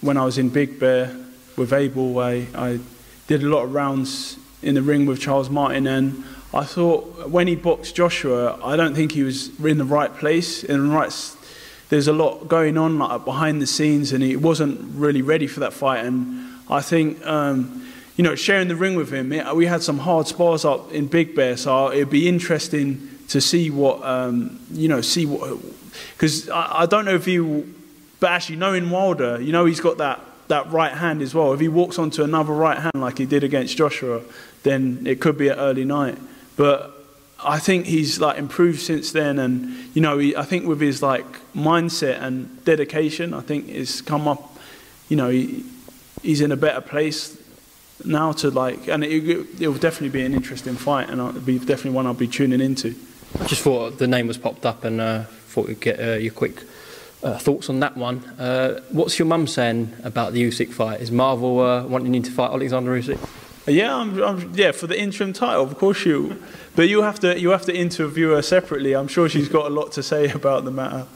when 0.00 0.16
I 0.16 0.24
was 0.24 0.36
in 0.36 0.48
Big 0.48 0.80
Bear 0.80 1.14
with 1.56 1.72
Abel. 1.72 2.18
I, 2.18 2.48
I 2.54 2.80
did 3.28 3.44
a 3.44 3.46
lot 3.46 3.64
of 3.64 3.72
rounds 3.72 4.36
in 4.62 4.74
the 4.74 4.82
ring 4.82 5.06
with 5.06 5.20
Charles 5.20 5.48
Martin, 5.48 5.86
and 5.86 6.24
I 6.58 6.64
thought 6.64 7.28
when 7.28 7.46
he 7.46 7.56
boxed 7.56 7.94
Joshua, 7.94 8.58
I 8.62 8.76
don't 8.76 8.94
think 8.94 9.12
he 9.12 9.22
was 9.22 9.58
in 9.60 9.78
the 9.78 9.84
right 9.84 10.12
place, 10.14 10.64
in 10.64 10.88
the 10.88 10.94
right. 10.94 11.12
There's 11.88 12.08
a 12.08 12.12
lot 12.12 12.48
going 12.48 12.76
on 12.76 12.98
like 12.98 13.24
behind 13.24 13.62
the 13.62 13.66
scenes, 13.66 14.12
and 14.12 14.22
he 14.22 14.36
wasn't 14.36 14.74
really 14.94 15.22
ready 15.22 15.46
for 15.46 15.60
that 15.60 15.72
fight. 15.72 16.04
And 16.04 16.18
I 16.68 16.80
think. 16.80 17.24
Um, 17.26 17.84
you 18.18 18.24
know, 18.24 18.34
sharing 18.34 18.66
the 18.66 18.74
ring 18.74 18.96
with 18.96 19.12
him, 19.12 19.32
it- 19.32 19.54
we 19.54 19.66
had 19.66 19.80
some 19.80 19.98
hard 19.98 20.26
spars 20.26 20.64
up 20.64 20.92
in 20.92 21.06
Big 21.06 21.36
Bear, 21.36 21.56
so 21.56 21.92
it'd 21.92 22.10
be 22.10 22.28
interesting 22.28 23.08
to 23.28 23.40
see 23.40 23.70
what, 23.70 24.02
um, 24.04 24.58
you 24.72 24.88
know, 24.88 25.00
see 25.00 25.24
what, 25.24 25.56
because 26.14 26.50
I, 26.50 26.80
I 26.82 26.86
don't 26.86 27.04
know 27.04 27.14
if 27.14 27.26
he, 27.26 27.38
but 28.18 28.32
actually 28.32 28.56
knowing 28.56 28.90
Wilder, 28.90 29.40
you 29.40 29.52
know, 29.52 29.66
he's 29.66 29.78
got 29.78 29.98
that, 29.98 30.18
that 30.48 30.68
right 30.72 30.90
hand 30.90 31.22
as 31.22 31.32
well. 31.32 31.52
If 31.52 31.60
he 31.60 31.68
walks 31.68 31.96
onto 31.96 32.24
another 32.24 32.52
right 32.52 32.78
hand 32.78 32.94
like 32.96 33.18
he 33.18 33.24
did 33.24 33.44
against 33.44 33.76
Joshua, 33.76 34.22
then 34.64 35.04
it 35.06 35.20
could 35.20 35.38
be 35.38 35.46
an 35.46 35.58
early 35.60 35.84
night. 35.84 36.18
But 36.58 36.92
I 37.42 37.60
think 37.60 37.86
he's 37.86 38.20
like 38.20 38.36
improved 38.36 38.80
since 38.80 39.12
then, 39.12 39.38
and 39.38 39.72
you 39.94 40.02
know, 40.02 40.18
he, 40.18 40.36
I 40.36 40.42
think 40.42 40.66
with 40.66 40.80
his 40.80 41.02
like 41.02 41.24
mindset 41.54 42.20
and 42.20 42.62
dedication, 42.64 43.32
I 43.32 43.40
think 43.40 43.68
it's 43.68 44.00
come 44.02 44.26
up. 44.26 44.58
You 45.08 45.16
know, 45.16 45.28
he, 45.30 45.64
he's 46.20 46.40
in 46.40 46.50
a 46.50 46.56
better 46.56 46.80
place 46.80 47.40
now 48.04 48.32
to 48.32 48.50
like, 48.50 48.88
and 48.88 49.04
it, 49.04 49.24
it'll 49.60 49.74
definitely 49.74 50.08
be 50.08 50.26
an 50.26 50.34
interesting 50.34 50.74
fight, 50.74 51.08
and 51.08 51.20
it'll 51.20 51.40
be 51.40 51.60
definitely 51.60 51.92
one 51.92 52.08
I'll 52.08 52.12
be 52.12 52.26
tuning 52.26 52.60
into. 52.60 52.96
I 53.40 53.46
just 53.46 53.62
thought 53.62 53.98
the 53.98 54.08
name 54.08 54.26
was 54.26 54.36
popped 54.36 54.66
up 54.66 54.82
and 54.82 55.00
uh, 55.00 55.22
thought 55.22 55.68
we'd 55.68 55.80
get 55.80 56.00
uh, 56.00 56.14
your 56.14 56.32
quick 56.32 56.64
uh, 57.22 57.38
thoughts 57.38 57.70
on 57.70 57.78
that 57.80 57.96
one. 57.96 58.24
Uh, 58.36 58.80
what's 58.90 59.16
your 59.16 59.26
mum 59.26 59.46
saying 59.46 59.92
about 60.02 60.32
the 60.32 60.42
Usyk 60.42 60.72
fight? 60.72 61.00
Is 61.00 61.12
Marvel 61.12 61.60
uh, 61.60 61.86
wanting 61.86 62.14
you 62.14 62.22
to 62.22 62.30
fight 62.32 62.50
Alexander 62.50 63.00
Usyk? 63.00 63.18
Yeah, 63.68 63.96
I'm, 63.96 64.22
I'm, 64.22 64.52
yeah, 64.54 64.72
for 64.72 64.86
the 64.86 64.98
interim 64.98 65.32
title, 65.32 65.62
of 65.62 65.76
course 65.78 66.04
you. 66.04 66.42
But 66.74 66.88
you 66.88 67.02
have 67.02 67.20
to 67.20 67.38
you 67.38 67.50
have 67.50 67.64
to 67.66 67.76
interview 67.76 68.30
her 68.30 68.42
separately. 68.42 68.94
I'm 68.94 69.08
sure 69.08 69.28
she's 69.28 69.48
got 69.48 69.66
a 69.66 69.74
lot 69.74 69.92
to 69.92 70.02
say 70.02 70.30
about 70.30 70.64
the 70.64 70.70
matter. 70.70 71.06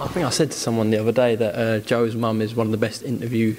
I 0.00 0.06
think 0.06 0.24
I 0.24 0.30
said 0.30 0.52
to 0.52 0.58
someone 0.58 0.90
the 0.90 0.98
other 0.98 1.12
day 1.12 1.34
that 1.34 1.54
uh, 1.54 1.80
Joe's 1.80 2.14
mum 2.14 2.40
is 2.40 2.54
one 2.54 2.66
of 2.66 2.70
the 2.70 2.78
best 2.78 3.02
interview, 3.02 3.56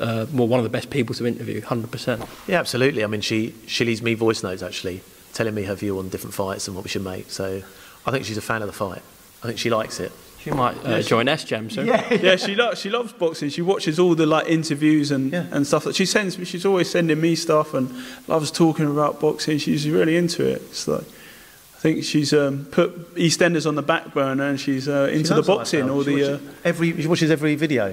uh, 0.00 0.26
well, 0.32 0.46
one 0.46 0.60
of 0.60 0.64
the 0.64 0.70
best 0.70 0.88
people 0.88 1.16
to 1.16 1.26
interview, 1.26 1.60
100%. 1.60 2.28
Yeah, 2.46 2.60
absolutely. 2.60 3.02
I 3.02 3.08
mean, 3.08 3.22
she 3.22 3.54
she 3.66 3.84
leaves 3.84 4.00
me 4.00 4.14
voice 4.14 4.42
notes 4.42 4.62
actually, 4.62 5.02
telling 5.32 5.54
me 5.54 5.64
her 5.64 5.74
view 5.74 5.98
on 5.98 6.08
different 6.08 6.34
fights 6.34 6.68
and 6.68 6.76
what 6.76 6.84
we 6.84 6.90
should 6.90 7.04
make. 7.04 7.30
So 7.30 7.62
I 8.06 8.10
think 8.10 8.24
she's 8.24 8.38
a 8.38 8.42
fan 8.42 8.62
of 8.62 8.68
the 8.68 8.72
fight. 8.72 9.02
I 9.42 9.46
think 9.46 9.58
she 9.58 9.70
likes 9.70 9.98
it. 9.98 10.12
She 10.42 10.50
might 10.50 10.74
uh, 10.86 11.02
join 11.02 11.28
S 11.28 11.44
Jam 11.44 11.68
soon. 11.68 11.86
yeah, 11.86 12.36
she 12.36 12.54
loves 12.54 12.80
she 12.80 12.88
loves 12.88 13.12
boxing. 13.12 13.50
She 13.50 13.60
watches 13.62 13.98
all 13.98 14.14
the 14.14 14.24
like 14.26 14.48
interviews 14.48 15.10
and, 15.10 15.30
Yeah. 15.32 15.46
and 15.52 15.66
stuff 15.66 15.84
that 15.84 15.94
she 15.94 16.06
sends 16.06 16.38
me. 16.38 16.44
She's 16.46 16.64
always 16.64 16.88
sending 16.90 17.20
me 17.20 17.34
stuff 17.34 17.74
and 17.74 17.90
loves 18.26 18.50
talking 18.50 18.86
about 18.90 19.20
boxing. 19.20 19.58
She's 19.58 19.88
really 19.88 20.16
into 20.16 20.46
it. 20.46 20.62
It's 20.70 20.88
like 20.88 21.02
I 21.02 21.78
think 21.80 22.04
she's 22.04 22.32
um, 22.32 22.66
put 22.70 23.14
EastEnders 23.16 23.66
on 23.66 23.74
the 23.74 23.82
back 23.82 24.12
burner 24.14 24.44
and 24.48 24.58
she's 24.58 24.88
uh, 24.88 25.08
She 25.08 25.16
into 25.16 25.34
the 25.34 25.36
loves 25.36 25.48
it, 25.48 25.52
I 25.52 25.56
boxing 25.56 25.86
felt. 25.86 25.98
or 26.00 26.04
She 26.04 26.14
the. 26.16 26.24
Uh, 26.24 26.32
watches 26.38 26.54
every 26.64 27.02
she 27.02 27.06
watches 27.08 27.30
every 27.30 27.54
video. 27.54 27.88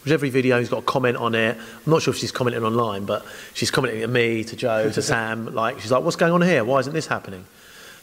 Watches 0.00 0.12
every 0.12 0.30
video. 0.30 0.58
He's 0.58 0.68
got 0.68 0.78
a 0.78 0.86
comment 0.86 1.16
on 1.18 1.36
it. 1.36 1.56
I'm 1.56 1.90
not 1.92 2.02
sure 2.02 2.12
if 2.12 2.18
she's 2.18 2.32
commenting 2.32 2.64
online, 2.64 3.04
but 3.04 3.24
she's 3.54 3.70
commenting 3.70 4.02
at 4.02 4.10
me, 4.10 4.42
to 4.42 4.56
Joe, 4.56 4.90
to 4.90 5.02
Sam. 5.10 5.54
Like 5.54 5.78
she's 5.80 5.92
like, 5.92 6.02
"What's 6.02 6.16
going 6.16 6.32
on 6.32 6.42
here? 6.42 6.64
Why 6.64 6.80
isn't 6.80 6.92
this 6.92 7.06
happening?" 7.06 7.44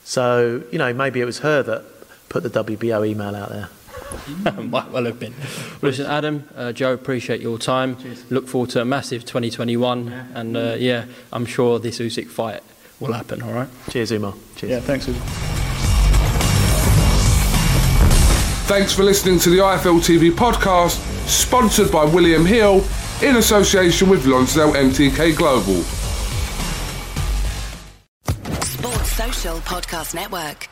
So 0.05 0.63
you 0.71 0.77
know, 0.77 0.93
maybe 0.93 1.19
it 1.19 1.25
was 1.25 1.39
her 1.39 1.61
that 1.63 1.83
put 2.29 2.43
the 2.43 2.49
WBO 2.63 3.05
email 3.05 3.35
out 3.35 3.49
there. 3.49 3.67
might 4.63 4.91
well 4.91 5.05
have 5.05 5.19
been. 5.19 5.33
Well, 5.81 5.91
listen, 5.91 6.05
Adam, 6.05 6.47
uh, 6.55 6.71
Joe, 6.71 6.93
appreciate 6.93 7.41
your 7.41 7.57
time. 7.57 7.97
Look 8.29 8.47
forward 8.47 8.69
to 8.71 8.81
a 8.81 8.85
massive 8.85 9.25
2021. 9.25 10.07
And 10.33 10.57
uh, 10.57 10.75
yeah, 10.77 11.05
I'm 11.31 11.45
sure 11.45 11.79
this 11.79 11.99
Usyk 11.99 12.27
fight 12.27 12.61
will 12.99 13.13
happen, 13.13 13.41
all 13.41 13.53
right? 13.53 13.69
Cheers, 13.89 14.11
Umar. 14.11 14.33
Cheers. 14.55 14.71
yeah, 14.71 14.79
thanks. 14.79 15.05
Uzi. 15.07 15.19
Thanks 18.67 18.93
for 18.93 19.03
listening 19.03 19.39
to 19.39 19.49
the 19.49 19.57
IFL 19.57 19.99
TV 19.99 20.29
podcast, 20.29 20.99
sponsored 21.27 21.91
by 21.91 22.05
William 22.05 22.45
Hill 22.45 22.83
in 23.23 23.37
association 23.37 24.09
with 24.09 24.25
Lonsdale 24.27 24.73
MTK 24.73 25.35
Global. 25.35 25.81
Sports 28.61 29.11
Social 29.13 29.57
Podcast 29.61 30.13
Network. 30.13 30.67